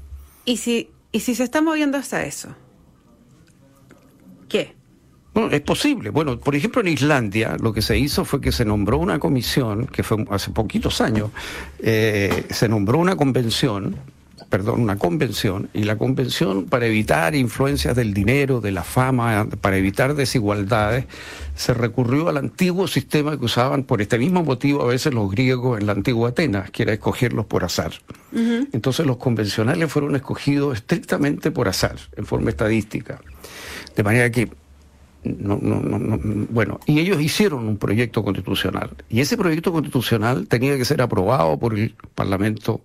¿y 0.47 0.57
si 0.57 0.94
¿Y 1.15 1.21
si 1.21 1.37
se 1.37 1.45
está 1.45 1.63
moviendo 1.63 1.97
hasta 1.97 2.25
eso? 2.25 2.49
¿Qué? 4.49 4.75
Bueno, 5.33 5.49
es 5.53 5.61
posible. 5.61 6.11
Bueno, 6.11 6.41
por 6.41 6.57
ejemplo, 6.57 6.81
en 6.81 6.89
Islandia 6.89 7.57
lo 7.61 7.73
que 7.73 7.83
se 7.83 7.97
hizo 7.97 8.25
fue 8.25 8.41
que 8.41 8.51
se 8.51 8.65
nombró 8.65 8.99
una 8.99 9.21
comisión, 9.21 9.87
que 9.87 10.03
fue 10.03 10.25
hace 10.31 10.51
poquitos 10.51 11.01
años, 11.01 11.31
eh, 11.79 12.47
se 12.51 12.69
nombró 12.69 12.99
una 12.99 13.15
convención 13.15 13.95
perdón, 14.55 14.83
una 14.83 14.99
convención, 14.99 15.69
y 15.75 15.83
la 15.83 15.99
convención 15.99 16.67
para 16.67 16.87
evitar 16.87 17.35
influencias 17.35 17.97
del 17.97 18.15
dinero, 18.15 18.61
de 18.61 18.71
la 18.71 18.85
fama, 18.85 19.49
para 19.61 19.77
evitar 19.77 20.15
desigualdades, 20.15 21.07
se 21.57 21.75
recurrió 21.75 22.29
al 22.29 22.37
antiguo 22.37 22.87
sistema 22.87 23.37
que 23.37 23.47
usaban 23.47 23.83
por 23.83 24.01
este 24.01 24.17
mismo 24.17 24.45
motivo 24.45 24.83
a 24.83 24.87
veces 24.87 25.13
los 25.13 25.29
griegos 25.29 25.81
en 25.81 25.87
la 25.87 25.93
antigua 25.93 26.29
Atenas, 26.29 26.71
que 26.71 26.85
era 26.85 26.93
escogerlos 26.93 27.47
por 27.47 27.65
azar. 27.65 27.95
Entonces 28.33 29.05
los 29.05 29.17
convencionales 29.17 29.91
fueron 29.91 30.15
escogidos 30.15 30.77
estrictamente 30.77 31.51
por 31.51 31.67
azar, 31.67 31.97
en 32.17 32.25
forma 32.25 32.51
estadística. 32.51 33.21
De 33.97 34.05
manera 34.05 34.31
que 34.31 34.53
no, 35.25 35.59
no, 35.61 35.81
no, 35.81 36.47
bueno, 36.51 36.79
y 36.87 37.01
ellos 37.01 37.21
hicieron 37.21 37.67
un 37.67 37.77
proyecto 37.77 38.23
constitucional. 38.23 38.91
Y 39.09 39.19
ese 39.19 39.37
proyecto 39.37 39.73
constitucional 39.73 40.47
tenía 40.47 40.77
que 40.77 40.85
ser 40.85 41.03
aprobado 41.03 41.59
por 41.59 41.77
el 41.77 41.97
Parlamento 42.15 42.83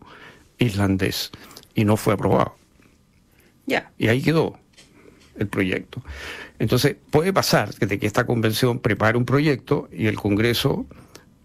islandés 0.59 1.31
y 1.79 1.85
no 1.85 1.95
fue 1.95 2.13
aprobado. 2.13 2.55
Ya. 3.65 3.91
Y 3.97 4.09
ahí 4.09 4.21
quedó 4.21 4.59
el 5.37 5.47
proyecto. 5.47 6.01
Entonces, 6.59 6.97
puede 7.09 7.31
pasar 7.31 7.73
de 7.73 7.99
que 7.99 8.05
esta 8.05 8.25
convención 8.25 8.79
prepare 8.79 9.17
un 9.17 9.23
proyecto 9.23 9.87
y 9.93 10.07
el 10.07 10.15
Congreso 10.15 10.85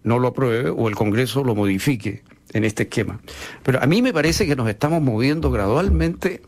no 0.03 0.19
lo 0.19 0.27
apruebe 0.27 0.69
o 0.69 0.89
el 0.89 0.95
Congreso 0.95 1.43
lo 1.43 1.55
modifique 1.55 2.23
en 2.51 2.65
este 2.65 2.83
esquema. 2.83 3.21
Pero 3.63 3.81
a 3.81 3.85
mí 3.85 4.01
me 4.01 4.11
parece 4.11 4.45
que 4.45 4.57
nos 4.57 4.67
estamos 4.67 5.01
moviendo 5.01 5.51
gradualmente 5.51 6.41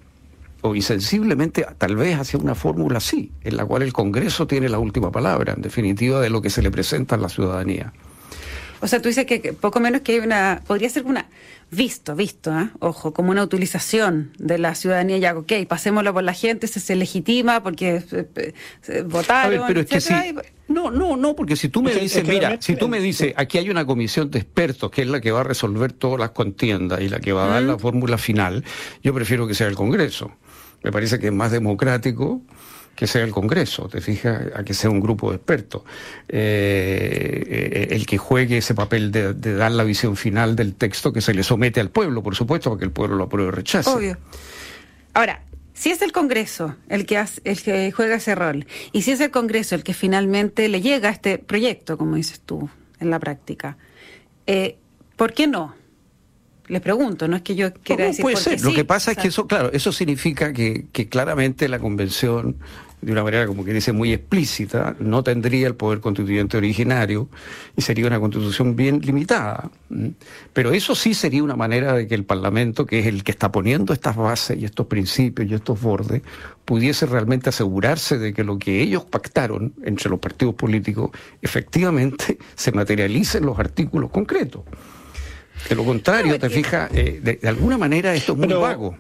o 0.62 0.76
insensiblemente 0.76 1.66
tal 1.78 1.96
vez 1.96 2.20
hacia 2.20 2.40
una 2.40 2.56
fórmula 2.56 2.98
así, 2.98 3.32
en 3.44 3.56
la 3.56 3.66
cual 3.66 3.84
el 3.84 3.94
Congreso 3.94 4.48
tiene 4.48 4.68
la 4.68 4.80
última 4.80 5.12
palabra, 5.12 5.54
en 5.54 5.62
definitiva, 5.62 6.20
de 6.20 6.30
lo 6.30 6.42
que 6.42 6.50
se 6.50 6.62
le 6.62 6.72
presenta 6.72 7.16
a 7.16 7.20
la 7.20 7.30
ciudadanía. 7.30 7.94
O 8.80 8.88
sea, 8.88 9.02
tú 9.02 9.10
dices 9.10 9.26
que 9.26 9.54
poco 9.54 9.80
menos 9.80 10.02
que 10.02 10.14
hay 10.14 10.20
una, 10.20 10.62
podría 10.68 10.90
ser 10.90 11.06
una, 11.06 11.28
visto, 11.70 12.16
visto, 12.16 12.58
¿eh? 12.58 12.70
ojo, 12.80 13.14
como 13.14 13.32
una 13.32 13.44
utilización 13.44 14.32
de 14.38 14.58
la 14.58 14.76
ciudadanía 14.76 15.18
ya, 15.18 15.38
ok, 15.38 15.52
pasémoslo 15.68 16.14
por 16.14 16.24
la 16.24 16.34
gente, 16.34 16.68
se, 16.68 16.80
se 16.80 16.96
legitima 16.96 17.62
porque 17.62 18.02
se, 18.82 19.02
votaron. 19.04 19.64
pero 19.68 19.82
es 19.82 19.88
que 19.88 20.02
sí. 20.02 20.14
No, 20.68 20.92
no, 20.92 21.16
no, 21.16 21.36
porque 21.36 21.56
si 21.56 21.70
tú 21.70 21.82
me 21.82 21.96
dices, 21.96 22.28
mira, 22.28 22.58
si 22.60 22.76
tú 22.76 22.90
me 22.90 23.00
dices, 23.00 23.34
aquí 23.38 23.58
hay 23.58 23.70
una 23.70 23.86
comisión 23.86 24.30
de 24.30 24.40
expertos 24.40 24.92
que 24.92 25.04
es 25.04 25.08
la 25.08 25.22
que 25.22 25.32
va 25.32 25.42
a 25.42 25.44
resolver 25.44 25.94
todas 25.94 26.20
las 26.20 26.32
contiendas 26.32 27.00
y 27.02 27.08
la 27.08 27.20
que 27.20 27.32
va 27.32 27.46
a 27.46 27.48
dar 27.48 27.64
la 27.64 27.80
fórmula 27.80 28.18
final, 28.18 28.66
yo 29.02 29.14
prefiero 29.14 29.48
que 29.48 29.54
sea 29.54 29.68
el 29.68 29.76
Congreso. 29.76 30.32
Me 30.84 30.92
parece 30.92 31.20
que 31.20 31.28
es 31.28 31.34
más 31.34 31.52
democrático 31.52 32.42
que 32.98 33.06
sea 33.06 33.24
el 33.24 33.32
Congreso, 33.32 33.88
te 33.88 34.02
fijas, 34.02 34.42
a 34.56 34.64
que 34.64 34.74
sea 34.74 34.90
un 34.90 35.00
grupo 35.00 35.30
de 35.30 35.38
expertos, 35.38 35.84
eh, 36.28 37.44
eh, 37.48 37.88
el 37.92 38.08
que 38.08 38.18
juegue 38.18 38.58
ese 38.58 38.74
papel 38.74 39.12
de, 39.12 39.34
dar 39.34 39.72
la 39.72 39.84
visión 39.84 40.18
final 40.18 40.56
del 40.56 40.74
texto 40.74 41.14
que 41.14 41.22
se 41.22 41.36
le 41.36 41.44
somete 41.44 41.80
al 41.80 41.92
pueblo, 41.92 42.24
por 42.24 42.36
supuesto, 42.36 42.72
para 42.72 42.80
que 42.80 42.86
el 42.86 42.92
pueblo 42.92 43.16
lo 43.16 43.26
apruebe 43.26 43.50
o 43.50 43.52
rechace. 43.52 43.88
Obvio. 43.88 44.18
Ahora, 45.14 45.44
si 45.76 45.92
es 45.92 46.02
el 46.02 46.12
Congreso 46.12 46.76
el 46.90 47.06
que, 47.06 47.20
hace, 47.20 47.40
el 47.44 47.62
que 47.62 47.92
juega 47.92 48.16
ese 48.16 48.34
rol, 48.34 48.66
y 48.92 49.04
si 49.04 49.12
es 49.12 49.22
el 49.22 49.30
Congreso 49.30 49.76
el 49.76 49.84
que 49.84 49.94
finalmente 49.94 50.68
le 50.68 50.82
llega 50.82 51.10
a 51.10 51.12
este 51.12 51.38
proyecto, 51.38 52.00
como 52.00 52.16
dices 52.16 52.42
tú, 52.44 52.68
en 53.00 53.12
la 53.12 53.20
práctica, 53.20 53.78
eh, 54.48 54.76
¿por 55.16 55.34
qué 55.34 55.46
no? 55.46 55.76
Les 56.68 56.82
pregunto, 56.82 57.28
no 57.28 57.36
es 57.36 57.44
que 57.44 57.56
yo 57.56 57.74
quiera 57.76 58.06
decir 58.06 58.24
puede 58.24 58.38
ser. 58.38 58.60
Lo 58.62 58.74
que 58.74 58.84
pasa 58.84 59.12
es 59.12 59.18
que 59.18 59.28
eso, 59.28 59.46
claro, 59.48 59.72
eso 59.72 59.92
significa 59.92 60.52
que, 60.52 60.88
que 60.92 61.08
claramente 61.08 61.70
la 61.70 61.80
convención 61.80 62.58
de 63.02 63.12
una 63.12 63.24
manera, 63.24 63.46
como 63.46 63.64
que 63.64 63.74
dice, 63.74 63.92
muy 63.92 64.12
explícita, 64.12 64.96
no 65.00 65.24
tendría 65.24 65.68
el 65.68 65.76
poder 65.76 66.00
constituyente 66.00 66.58
originario 66.58 67.30
y 67.76 67.82
sería 67.82 68.08
una 68.08 68.20
constitución 68.20 68.76
bien 68.76 69.02
limitada. 69.02 69.70
Pero 70.54 70.72
eso 70.72 70.96
sí 70.96 71.14
sería 71.14 71.44
una 71.44 71.56
manera 71.56 71.94
de 71.94 72.08
que 72.08 72.16
el 72.16 72.26
Parlamento, 72.26 72.88
que 72.88 73.00
es 73.00 73.06
el 73.06 73.24
que 73.24 73.32
está 73.32 73.52
poniendo 73.52 73.94
estas 73.94 74.16
bases 74.16 74.58
y 74.60 74.66
estos 74.66 74.88
principios 74.88 75.50
y 75.50 75.54
estos 75.54 75.80
bordes, 75.80 76.24
pudiese 76.66 77.06
realmente 77.06 77.50
asegurarse 77.50 78.18
de 78.18 78.34
que 78.34 78.44
lo 78.44 78.58
que 78.58 78.82
ellos 78.82 79.06
pactaron 79.06 79.74
entre 79.84 80.10
los 80.10 80.20
partidos 80.20 80.56
políticos 80.56 81.12
efectivamente 81.42 82.40
se 82.56 82.72
materialice 82.72 83.38
en 83.38 83.46
los 83.46 83.60
artículos 83.60 84.10
concretos. 84.10 84.64
De 85.70 85.76
lo 85.76 85.84
contrario, 85.84 86.40
te 86.40 86.50
fijas, 86.50 86.90
eh, 86.94 87.20
de, 87.22 87.48
alguna 87.48 87.78
manera 87.78 88.14
esto 88.16 88.34
es 88.34 88.40
muy 88.40 88.54
vago. 88.54 88.98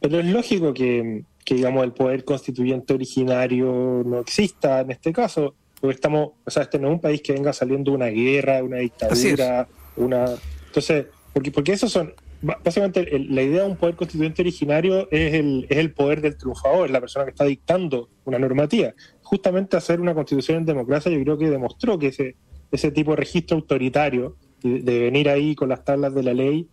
Pero 0.00 0.18
es 0.18 0.26
lógico 0.26 0.74
que 0.74 1.22
que 1.44 1.54
digamos 1.54 1.84
el 1.84 1.92
poder 1.92 2.24
constituyente 2.24 2.94
originario 2.94 4.02
no 4.04 4.20
exista 4.20 4.80
en 4.80 4.92
este 4.92 5.12
caso, 5.12 5.54
porque 5.80 5.94
estamos, 5.94 6.30
o 6.44 6.50
sea, 6.50 6.62
este 6.62 6.78
no 6.78 6.88
es 6.88 6.94
un 6.94 7.00
país 7.00 7.22
que 7.22 7.32
venga 7.32 7.52
saliendo 7.52 7.90
de 7.90 7.96
una 7.96 8.06
guerra, 8.06 8.62
una 8.62 8.78
dictadura, 8.78 9.66
una 9.96 10.36
entonces, 10.72 11.06
porque, 11.34 11.50
porque 11.50 11.72
eso 11.72 11.86
son, 11.86 12.14
básicamente 12.40 13.06
la 13.28 13.42
idea 13.42 13.62
de 13.62 13.68
un 13.68 13.76
poder 13.76 13.94
constituyente 13.94 14.40
originario 14.40 15.06
es 15.10 15.34
el, 15.34 15.66
es 15.68 15.76
el 15.76 15.92
poder 15.92 16.22
del 16.22 16.38
triunfador, 16.38 16.90
la 16.90 17.00
persona 17.00 17.26
que 17.26 17.32
está 17.32 17.44
dictando 17.44 18.08
una 18.24 18.38
normativa. 18.38 18.94
Justamente 19.22 19.76
hacer 19.76 20.00
una 20.00 20.14
constitución 20.14 20.58
en 20.58 20.64
democracia 20.64 21.12
yo 21.12 21.22
creo 21.22 21.36
que 21.36 21.50
demostró 21.50 21.98
que 21.98 22.08
ese, 22.08 22.36
ese 22.70 22.90
tipo 22.90 23.10
de 23.10 23.18
registro 23.18 23.58
autoritario, 23.58 24.36
de 24.62 24.98
venir 24.98 25.28
ahí 25.28 25.54
con 25.54 25.68
las 25.68 25.84
tablas 25.84 26.14
de 26.14 26.22
la 26.22 26.32
ley, 26.32 26.68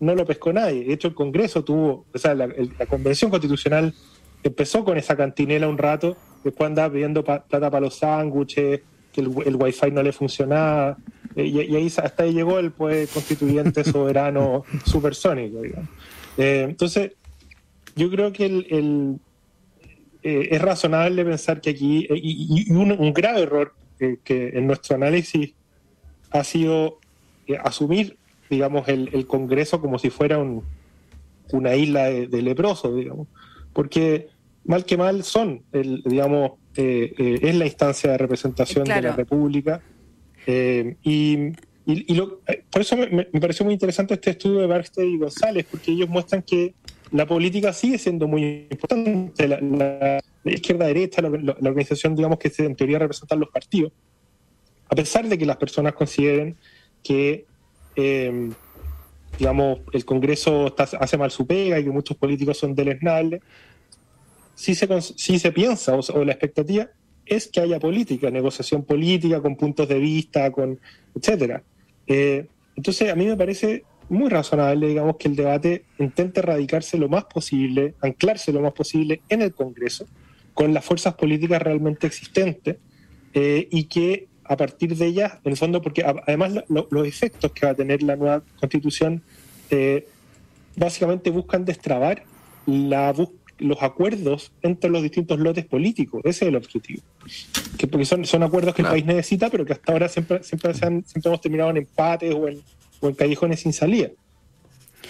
no 0.00 0.14
lo 0.14 0.24
pescó 0.24 0.52
nadie. 0.52 0.84
De 0.84 0.92
hecho, 0.92 1.08
el 1.08 1.14
Congreso 1.14 1.64
tuvo, 1.64 2.06
o 2.12 2.18
sea, 2.18 2.34
la, 2.34 2.48
Convención 2.88 3.30
Constitucional 3.30 3.94
empezó 4.42 4.84
con 4.84 4.98
esa 4.98 5.16
cantinela 5.16 5.68
un 5.68 5.78
rato, 5.78 6.16
después 6.42 6.66
andaba 6.66 6.92
pidiendo 6.92 7.24
plata 7.24 7.48
para 7.70 7.80
los 7.80 7.96
sándwiches, 7.96 8.80
que 9.12 9.20
el, 9.20 9.30
el, 9.46 9.56
wifi 9.56 9.90
no 9.90 10.02
le 10.02 10.12
funcionaba, 10.12 10.98
eh, 11.36 11.44
y, 11.44 11.76
ahí 11.76 11.86
hasta 11.86 12.24
ahí 12.24 12.32
llegó 12.32 12.58
el 12.58 12.72
pues, 12.72 13.10
constituyente 13.10 13.84
soberano 13.84 14.64
supersónico. 14.84 15.64
Eh, 15.64 16.66
entonces, 16.68 17.12
yo 17.96 18.10
creo 18.10 18.32
que 18.32 18.46
el, 18.46 19.18
eh, 20.22 20.48
es 20.50 20.60
razonable 20.60 21.24
pensar 21.24 21.60
que 21.60 21.70
aquí, 21.70 22.06
y, 22.10 22.70
un, 22.72 22.92
un, 22.92 23.12
grave 23.12 23.42
error 23.42 23.74
que 23.98 24.50
en 24.54 24.66
nuestro 24.66 24.96
análisis 24.96 25.54
ha 26.30 26.44
sido 26.44 26.98
asumir 27.62 28.18
digamos, 28.50 28.88
el, 28.88 29.26
Congreso 29.26 29.80
como 29.80 29.98
si 29.98 30.10
fuera 30.10 30.38
una 31.52 31.76
isla 31.76 32.04
de, 32.04 32.42
leprosos, 32.42 32.94
digamos. 32.96 33.28
Porque 33.72 34.28
mal 34.64 34.84
que 34.84 34.96
mal 34.96 35.24
son, 35.24 35.62
el, 35.72 36.02
digamos, 36.04 36.52
eh, 36.76 37.14
eh, 37.18 37.38
es 37.42 37.54
la 37.54 37.66
instancia 37.66 38.12
de 38.12 38.18
representación 38.18 38.84
de 38.84 39.02
la 39.02 39.12
República. 39.12 39.80
Eh, 40.46 40.96
y, 41.02 41.52
por 42.70 42.80
eso 42.80 42.96
me, 42.96 43.24
pareció 43.24 43.64
muy 43.64 43.74
interesante 43.74 44.14
este 44.14 44.30
estudio 44.30 44.60
de 44.60 44.66
Barstead 44.66 45.04
y 45.04 45.18
González, 45.18 45.66
porque 45.70 45.92
ellos 45.92 46.08
muestran 46.08 46.42
que 46.42 46.74
la 47.12 47.26
política 47.26 47.72
sigue 47.72 47.98
siendo 47.98 48.26
muy 48.26 48.66
importante. 48.70 49.46
La, 49.46 50.20
izquierda-derecha, 50.44 51.22
la, 51.22 51.30
la, 51.30 51.70
organización, 51.70 52.14
digamos, 52.14 52.38
que 52.38 52.52
en 52.58 52.76
teoría 52.76 52.98
representan 52.98 53.40
los 53.40 53.48
partidos, 53.50 53.92
a 54.88 54.94
pesar 54.94 55.28
de 55.28 55.38
que 55.38 55.46
las 55.46 55.56
personas 55.56 55.94
consideren 55.94 56.56
que 57.02 57.46
eh, 57.96 58.50
digamos, 59.38 59.80
el 59.92 60.04
Congreso 60.04 60.74
hace 60.76 61.16
mal 61.16 61.30
su 61.30 61.46
pega 61.46 61.78
y 61.78 61.84
que 61.84 61.90
muchos 61.90 62.16
políticos 62.16 62.58
son 62.58 62.74
deleznables, 62.74 63.40
si 64.54 64.74
se, 64.74 64.88
si 65.00 65.38
se 65.38 65.52
piensa 65.52 65.96
o, 65.96 66.24
la 66.24 66.32
expectativa 66.32 66.88
es 67.26 67.48
que 67.48 67.60
haya 67.60 67.80
política, 67.80 68.30
negociación 68.30 68.84
política 68.84 69.40
con 69.40 69.56
puntos 69.56 69.88
de 69.88 69.98
vista, 69.98 70.50
con 70.52 70.78
etcétera. 71.14 71.62
Eh, 72.06 72.46
entonces, 72.76 73.10
a 73.10 73.14
mí 73.14 73.26
me 73.26 73.36
parece 73.36 73.84
muy 74.08 74.28
razonable, 74.28 74.88
digamos, 74.88 75.16
que 75.16 75.28
el 75.28 75.36
debate 75.36 75.84
intente 75.98 76.42
radicarse 76.42 76.98
lo 76.98 77.08
más 77.08 77.24
posible, 77.24 77.94
anclarse 78.00 78.52
lo 78.52 78.60
más 78.60 78.72
posible 78.72 79.22
en 79.28 79.42
el 79.42 79.54
Congreso, 79.54 80.06
con 80.52 80.74
las 80.74 80.84
fuerzas 80.84 81.14
políticas 81.14 81.62
realmente 81.62 82.06
existentes, 82.06 82.76
eh, 83.32 83.66
y 83.70 83.84
que 83.84 84.28
a 84.44 84.56
partir 84.56 84.96
de 84.96 85.06
ella, 85.06 85.40
en 85.44 85.52
el 85.52 85.56
fondo, 85.56 85.80
porque 85.80 86.04
además 86.04 86.64
los 86.68 87.06
efectos 87.06 87.52
que 87.52 87.66
va 87.66 87.72
a 87.72 87.74
tener 87.74 88.02
la 88.02 88.16
nueva 88.16 88.42
constitución 88.60 89.22
eh, 89.70 90.06
básicamente 90.76 91.30
buscan 91.30 91.64
destrabar 91.64 92.24
la, 92.66 93.14
los 93.58 93.82
acuerdos 93.82 94.52
entre 94.62 94.90
los 94.90 95.02
distintos 95.02 95.38
lotes 95.38 95.64
políticos. 95.64 96.20
Ese 96.24 96.44
es 96.44 96.48
el 96.48 96.56
objetivo. 96.56 97.02
Que 97.78 97.86
porque 97.86 98.04
son, 98.04 98.24
son 98.24 98.42
acuerdos 98.42 98.74
que 98.74 98.82
el 98.82 98.88
país 98.88 99.04
necesita, 99.04 99.50
pero 99.50 99.64
que 99.64 99.72
hasta 99.72 99.92
ahora 99.92 100.08
siempre, 100.08 100.42
siempre, 100.42 100.74
siempre 100.74 101.22
hemos 101.24 101.40
terminado 101.40 101.70
en 101.70 101.78
empates 101.78 102.34
o 102.34 102.48
en, 102.48 102.60
o 103.00 103.08
en 103.08 103.14
callejones 103.14 103.60
sin 103.60 103.72
salida. 103.72 104.10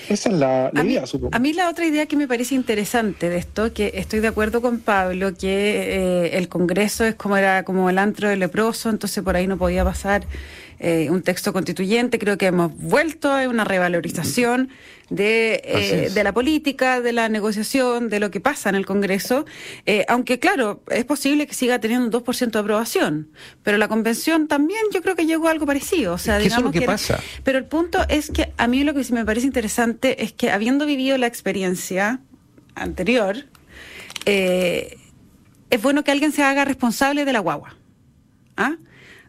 Esa 0.09 0.29
es 0.29 0.35
la, 0.35 0.71
idea, 0.75 1.07
supongo. 1.07 1.35
A 1.35 1.39
mí 1.39 1.53
la 1.53 1.69
otra 1.69 1.87
idea 1.87 2.07
que 2.07 2.17
me 2.17 2.29
parece 2.29 2.55
interesante 2.55 3.29
de 3.29 3.39
esto, 3.39 3.73
que 3.73 3.93
estoy 3.95 4.21
de 4.21 4.29
acuerdo 4.29 4.61
con 4.61 4.81
Pablo, 4.81 5.35
que 5.35 6.27
eh, 6.27 6.39
el 6.39 6.49
Congreso 6.49 7.05
es 7.05 7.15
como 7.15 7.37
era 7.37 7.65
como 7.65 7.89
el 7.91 7.99
antro 7.99 8.29
del 8.29 8.41
leproso, 8.41 8.91
entonces 8.91 9.23
por 9.23 9.37
ahí 9.37 9.47
no 9.47 9.57
podía 9.57 9.85
pasar 9.85 10.27
eh, 10.79 11.09
un 11.11 11.23
texto 11.23 11.53
constituyente. 11.53 12.19
Creo 12.19 12.37
que 12.37 12.47
hemos 12.47 12.77
vuelto 12.77 13.31
a 13.33 13.49
una 13.49 13.65
revalorización 13.65 14.71
de, 15.11 15.63
eh, 15.65 16.11
de 16.13 16.25
la 16.25 16.33
política, 16.33 17.01
de 17.01 17.13
la 17.13 17.29
negociación, 17.29 18.09
de 18.09 18.21
lo 18.21 18.31
que 18.31 18.41
pasa 18.41 18.69
en 18.69 18.75
el 18.75 18.87
Congreso. 18.87 19.47
Eh, 19.87 20.05
aunque, 20.09 20.39
claro, 20.39 20.83
es 20.91 21.05
posible 21.05 21.47
que 21.47 21.55
siga 21.55 21.79
teniendo 21.79 22.07
un 22.07 22.25
2% 22.25 22.51
de 22.51 22.59
aprobación, 22.59 23.29
pero 23.63 23.79
la 23.79 23.89
convención 23.89 24.49
también 24.49 24.81
yo 24.93 25.03
creo 25.03 25.15
que 25.15 25.27
llegó 25.27 25.49
a 25.49 25.53
algo 25.53 25.67
parecido. 25.67 26.15
O 26.15 26.19
sea, 26.19 26.39
digamos 26.39 26.73
que, 26.73 26.83
pasa. 26.83 27.21
Pero 27.45 27.59
el 27.59 27.67
punto 27.67 27.99
es 28.09 28.31
que 28.31 28.53
a 28.57 28.67
mí 28.67 28.83
lo 28.85 28.95
que 28.95 29.05
sí 29.05 29.13
me 29.13 29.25
parece 29.25 29.47
interesante 29.47 30.25
es 30.25 30.33
que 30.33 30.51
habiendo 30.51 30.87
vivido 30.87 31.17
la 31.19 31.27
experiencia 31.27 32.21
anterior, 32.75 33.47
es 34.27 35.83
bueno 35.83 36.03
que 36.03 36.11
alguien 36.11 36.33
se 36.33 36.43
haga 36.43 36.65
responsable 36.65 37.25
de 37.25 37.33
la 37.33 37.41
guagua. 37.41 37.77
¿Ah? 38.57 38.77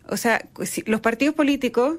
O 0.10 0.18
sea, 0.18 0.46
los 0.86 1.02
partidos 1.02 1.36
políticos 1.36 1.98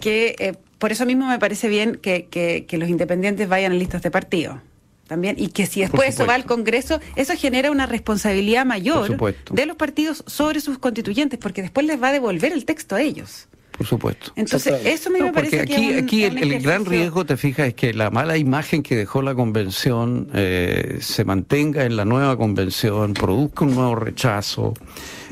que 0.00 0.36
eh, 0.38 0.54
por 0.78 0.92
eso 0.92 1.06
mismo 1.06 1.26
me 1.26 1.38
parece 1.38 1.68
bien 1.68 1.96
que, 1.96 2.26
que, 2.26 2.78
los 2.78 2.88
independientes 2.88 3.48
vayan 3.48 3.72
en 3.72 3.78
listas 3.78 4.02
de 4.02 4.10
partido 4.10 4.60
también 5.06 5.36
y 5.38 5.48
que 5.48 5.66
si 5.66 5.80
después 5.80 6.08
eso 6.08 6.26
va 6.26 6.34
al 6.34 6.44
Congreso, 6.44 7.00
eso 7.14 7.34
genera 7.36 7.70
una 7.70 7.86
responsabilidad 7.86 8.66
mayor 8.66 9.16
de 9.52 9.66
los 9.66 9.76
partidos 9.76 10.24
sobre 10.26 10.60
sus 10.60 10.78
constituyentes, 10.78 11.38
porque 11.38 11.62
después 11.62 11.86
les 11.86 12.02
va 12.02 12.08
a 12.08 12.12
devolver 12.12 12.52
el 12.52 12.64
texto 12.64 12.96
a 12.96 13.02
ellos. 13.02 13.46
por 13.78 13.86
supuesto. 13.86 14.32
Entonces, 14.34 14.84
eso 14.84 15.10
me, 15.10 15.32
parece 15.32 15.60
aquí, 15.60 15.90
que 15.90 15.98
aquí 15.98 16.24
el, 16.24 16.60
gran 16.60 16.84
riesgo, 16.84 17.24
te 17.24 17.36
fijas, 17.36 17.68
es 17.68 17.74
que 17.74 17.94
la 17.94 18.10
mala 18.10 18.36
imagen 18.36 18.82
que 18.82 18.96
dejó 18.96 19.22
la 19.22 19.36
convención 19.36 20.28
eh, 20.34 20.98
se 21.00 21.24
mantenga 21.24 21.84
en 21.84 21.94
la 21.94 22.04
nueva 22.04 22.36
convención, 22.36 23.14
produzca 23.14 23.64
un 23.64 23.76
nuevo 23.76 23.94
rechazo 23.94 24.74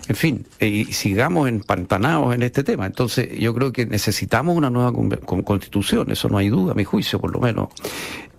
en 0.09 0.17
fin, 0.17 0.47
y 0.61 0.85
sigamos 0.87 1.49
empantanados 1.49 2.35
en 2.35 2.43
este 2.43 2.63
tema. 2.63 2.87
Entonces, 2.87 3.39
yo 3.39 3.55
creo 3.55 3.73
que 3.73 3.87
necesitamos 3.87 4.57
una 4.57 4.71
nueva 4.71 4.93
constitución, 4.93 6.11
eso 6.11 6.29
no 6.29 6.39
hay 6.39 6.51
duda, 6.51 6.73
a 6.73 6.75
mi 6.75 6.85
juicio, 6.85 7.21
por 7.21 7.33
lo 7.33 7.41
menos. 7.41 7.69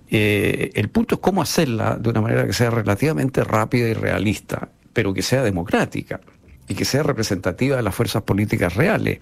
Eh, 0.10 0.72
el 0.76 0.90
punto 0.90 1.16
es 1.16 1.22
cómo 1.22 1.42
hacerla 1.42 1.98
de 1.98 2.10
una 2.10 2.22
manera 2.22 2.46
que 2.46 2.54
sea 2.54 2.70
relativamente 2.70 3.44
rápida 3.44 3.88
y 3.90 3.94
realista, 3.94 4.70
pero 4.94 5.14
que 5.14 5.22
sea 5.22 5.44
democrática 5.44 6.22
y 6.68 6.76
que 6.76 6.86
sea 6.86 7.04
representativa 7.04 7.76
de 7.76 7.84
las 7.84 7.96
fuerzas 7.96 8.24
políticas 8.24 8.76
reales. 8.76 9.20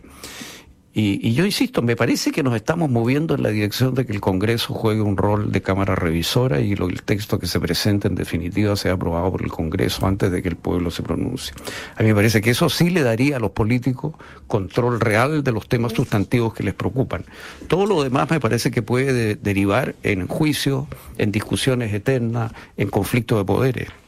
Y, 0.95 1.33
yo 1.33 1.43
insisto, 1.43 1.81
me 1.81 1.95
parece 1.95 2.31
que 2.31 2.43
nos 2.43 2.55
estamos 2.55 2.87
moviendo 2.87 3.33
en 3.33 3.41
la 3.41 3.49
dirección 3.49 3.95
de 3.95 4.05
que 4.05 4.13
el 4.13 4.21
Congreso 4.21 4.75
juegue 4.75 5.01
un 5.01 5.17
rol 5.17 5.51
de 5.51 5.63
Cámara 5.63 5.95
Revisora 5.95 6.61
y 6.61 6.73
el 6.73 7.01
texto 7.01 7.39
que 7.39 7.47
se 7.47 7.59
presente 7.59 8.07
en 8.07 8.13
definitiva 8.13 8.75
sea 8.75 8.93
aprobado 8.93 9.31
por 9.31 9.41
el 9.41 9.51
Congreso 9.51 10.05
antes 10.05 10.31
de 10.31 10.43
que 10.43 10.49
el 10.49 10.55
pueblo 10.55 10.91
se 10.91 11.01
pronuncie. 11.01 11.55
A 11.95 12.03
mí 12.03 12.09
me 12.09 12.15
parece 12.15 12.41
que 12.41 12.51
eso 12.51 12.69
sí 12.69 12.91
le 12.91 13.01
daría 13.01 13.37
a 13.37 13.39
los 13.39 13.51
políticos 13.51 14.13
control 14.45 14.99
real 14.99 15.43
de 15.43 15.51
los 15.51 15.67
temas 15.67 15.93
sustantivos 15.93 16.53
que 16.53 16.61
les 16.61 16.75
preocupan. 16.75 17.25
Todo 17.67 17.87
lo 17.87 18.03
demás 18.03 18.29
me 18.29 18.39
parece 18.39 18.69
que 18.69 18.83
puede 18.83 19.35
derivar 19.35 19.95
en 20.03 20.27
juicios, 20.27 20.85
en 21.17 21.31
discusiones 21.31 21.91
eternas, 21.91 22.51
en 22.77 22.89
conflictos 22.89 23.39
de 23.39 23.45
poderes. 23.45 24.02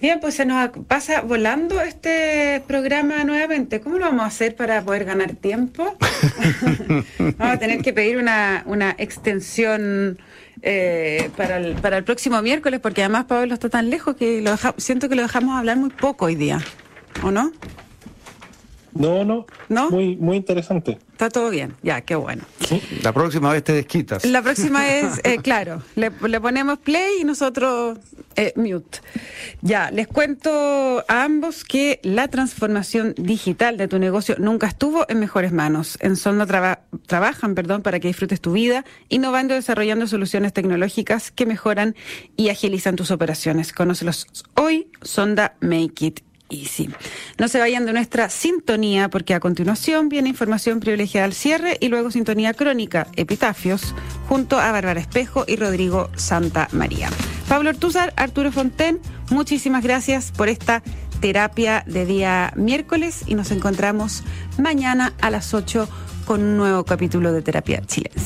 Bien, 0.00 0.20
pues 0.20 0.34
se 0.34 0.46
nos 0.46 0.70
pasa 0.86 1.22
volando 1.22 1.80
este 1.80 2.62
programa 2.66 3.24
nuevamente. 3.24 3.80
¿Cómo 3.80 3.98
lo 3.98 4.04
vamos 4.04 4.22
a 4.22 4.26
hacer 4.26 4.54
para 4.54 4.82
poder 4.82 5.04
ganar 5.04 5.34
tiempo? 5.34 5.96
vamos 7.18 7.54
a 7.54 7.58
tener 7.58 7.82
que 7.82 7.92
pedir 7.92 8.16
una, 8.16 8.62
una 8.66 8.94
extensión 8.96 10.18
eh, 10.62 11.30
para, 11.36 11.56
el, 11.56 11.74
para 11.76 11.96
el 11.98 12.04
próximo 12.04 12.40
miércoles, 12.42 12.78
porque 12.80 13.02
además 13.02 13.24
Pablo 13.24 13.54
está 13.54 13.68
tan 13.68 13.90
lejos 13.90 14.16
que 14.16 14.40
lo 14.40 14.56
siento 14.76 15.08
que 15.08 15.16
lo 15.16 15.22
dejamos 15.22 15.58
hablar 15.58 15.76
muy 15.76 15.90
poco 15.90 16.26
hoy 16.26 16.36
día, 16.36 16.60
¿o 17.22 17.30
no? 17.30 17.52
No, 18.92 19.24
no. 19.24 19.46
¿No? 19.68 19.90
Muy, 19.90 20.16
muy 20.16 20.36
interesante. 20.36 20.98
Está 21.12 21.28
todo 21.28 21.50
bien, 21.50 21.74
ya, 21.82 22.00
qué 22.00 22.16
bueno. 22.16 22.42
La 23.02 23.12
próxima 23.12 23.52
vez 23.52 23.62
te 23.62 23.72
desquitas. 23.72 24.24
La 24.24 24.42
próxima 24.42 24.88
es, 24.88 25.20
eh, 25.24 25.38
claro, 25.42 25.82
le, 25.94 26.10
ponemos 26.10 26.78
play 26.78 27.20
y 27.20 27.24
nosotros 27.24 27.98
eh, 28.38 28.52
mute. 28.54 29.00
Ya, 29.62 29.90
les 29.90 30.06
cuento 30.06 31.04
a 31.08 31.24
ambos 31.24 31.64
que 31.64 31.98
la 32.04 32.28
transformación 32.28 33.14
digital 33.16 33.76
de 33.76 33.88
tu 33.88 33.98
negocio 33.98 34.36
nunca 34.38 34.68
estuvo 34.68 35.04
en 35.08 35.18
mejores 35.18 35.50
manos. 35.52 35.98
En 36.00 36.14
Sonda 36.14 36.46
trabajan, 37.06 37.56
perdón, 37.56 37.82
para 37.82 37.98
que 37.98 38.06
disfrutes 38.06 38.40
tu 38.40 38.52
vida, 38.52 38.84
innovando 39.08 39.54
y 39.54 39.56
desarrollando 39.56 40.06
soluciones 40.06 40.52
tecnológicas 40.52 41.32
que 41.32 41.46
mejoran 41.46 41.96
y 42.36 42.50
agilizan 42.50 42.94
tus 42.94 43.10
operaciones. 43.10 43.72
Conócelos 43.72 44.28
hoy, 44.54 44.88
Sonda 45.02 45.56
Make 45.60 46.06
It 46.06 46.27
Easy. 46.48 46.90
No 47.38 47.48
se 47.48 47.58
vayan 47.58 47.86
de 47.86 47.92
nuestra 47.92 48.28
sintonía 48.28 49.08
porque 49.08 49.34
a 49.34 49.40
continuación 49.40 50.08
viene 50.08 50.28
información 50.28 50.80
privilegiada 50.80 51.26
al 51.26 51.34
cierre 51.34 51.76
y 51.80 51.88
luego 51.88 52.10
sintonía 52.10 52.54
crónica, 52.54 53.06
epitafios, 53.16 53.94
junto 54.28 54.58
a 54.58 54.72
Bárbara 54.72 55.00
Espejo 55.00 55.44
y 55.46 55.56
Rodrigo 55.56 56.10
Santa 56.16 56.68
María. 56.72 57.10
Pablo 57.48 57.70
Ortúzar, 57.70 58.12
Arturo 58.16 58.52
Fonten, 58.52 59.00
muchísimas 59.30 59.82
gracias 59.82 60.32
por 60.32 60.48
esta 60.48 60.82
terapia 61.20 61.82
de 61.86 62.06
día 62.06 62.52
miércoles 62.56 63.22
y 63.26 63.34
nos 63.34 63.50
encontramos 63.50 64.22
mañana 64.58 65.14
a 65.20 65.30
las 65.30 65.54
8 65.54 65.88
con 66.24 66.42
un 66.42 66.56
nuevo 66.56 66.84
capítulo 66.84 67.32
de 67.32 67.42
Terapia 67.42 67.82
Chilense. 67.86 68.18